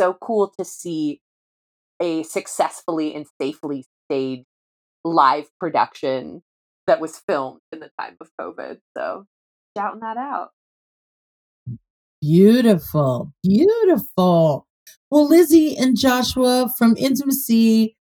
[0.00, 1.20] so cool to see
[2.00, 4.44] a successfully and safely staged
[5.04, 6.42] live production
[6.86, 8.78] that was filmed in the time of COVID.
[8.96, 9.26] So
[9.76, 10.50] shouting that out.
[12.22, 14.68] Beautiful, beautiful.
[15.10, 17.96] Well, Lizzy and Joshua from Intimacy,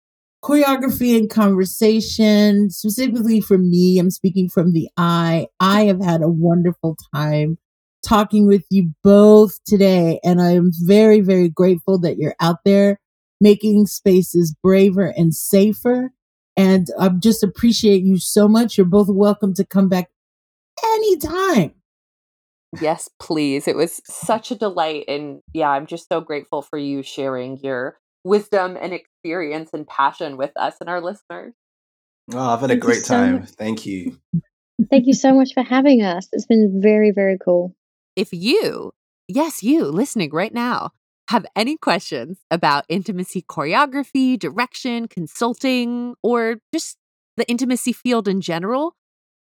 [0.45, 5.49] Choreography and Conversation, specifically for me, I'm speaking from the I.
[5.61, 7.59] I have had a wonderful time
[8.07, 13.01] talking with you both today, and I'm very, very grateful that you're out there
[13.41, 16.13] making spaces braver and safer
[16.57, 18.79] and I just appreciate you so much.
[18.79, 20.11] You're both welcome to come back
[20.85, 21.73] anytime.
[22.81, 23.67] Yes, please.
[23.67, 25.05] It was such a delight.
[25.09, 30.37] And yeah, I'm just so grateful for you sharing your wisdom and experience and passion
[30.37, 31.55] with us and our listeners.
[32.33, 33.41] Oh, I've had Thank a great so time.
[33.41, 33.51] Much.
[33.51, 34.19] Thank you.
[34.91, 36.29] Thank you so much for having us.
[36.33, 37.75] It's been very, very cool.
[38.17, 38.93] If you,
[39.27, 40.91] yes, you listening right now,
[41.31, 46.97] have any questions about intimacy choreography, direction, consulting, or just
[47.37, 48.95] the intimacy field in general,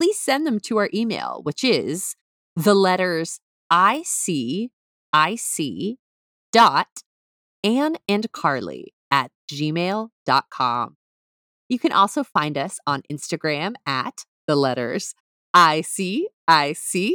[0.01, 2.17] please send them to our email, which is
[2.57, 3.41] the letters
[3.73, 4.71] IC,
[5.15, 5.97] IC
[6.53, 6.89] dot
[7.63, 10.97] Anne and Carly at gmail.com.
[11.69, 15.15] You can also find us on Instagram at the letters
[15.57, 17.15] ICIC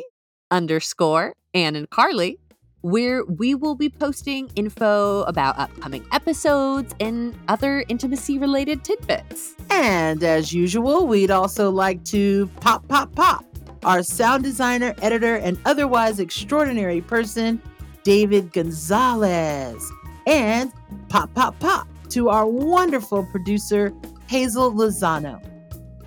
[0.51, 2.39] underscore Anne and Carly
[2.81, 9.53] where we will be posting info about upcoming episodes and other intimacy related tidbits.
[9.69, 13.48] And as usual, we'd also like to pop, pop, pop
[13.83, 17.61] our sound designer, editor, and otherwise extraordinary person,
[18.03, 19.83] David Gonzalez.
[20.27, 20.71] And
[21.09, 23.93] pop, pop, pop to our wonderful producer,
[24.27, 25.41] Hazel Lozano.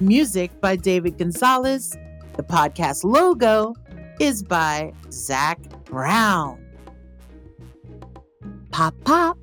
[0.00, 1.96] Music by David Gonzalez.
[2.34, 3.74] The podcast logo
[4.20, 6.64] is by Zach Brown.
[8.70, 9.38] Pop, pop.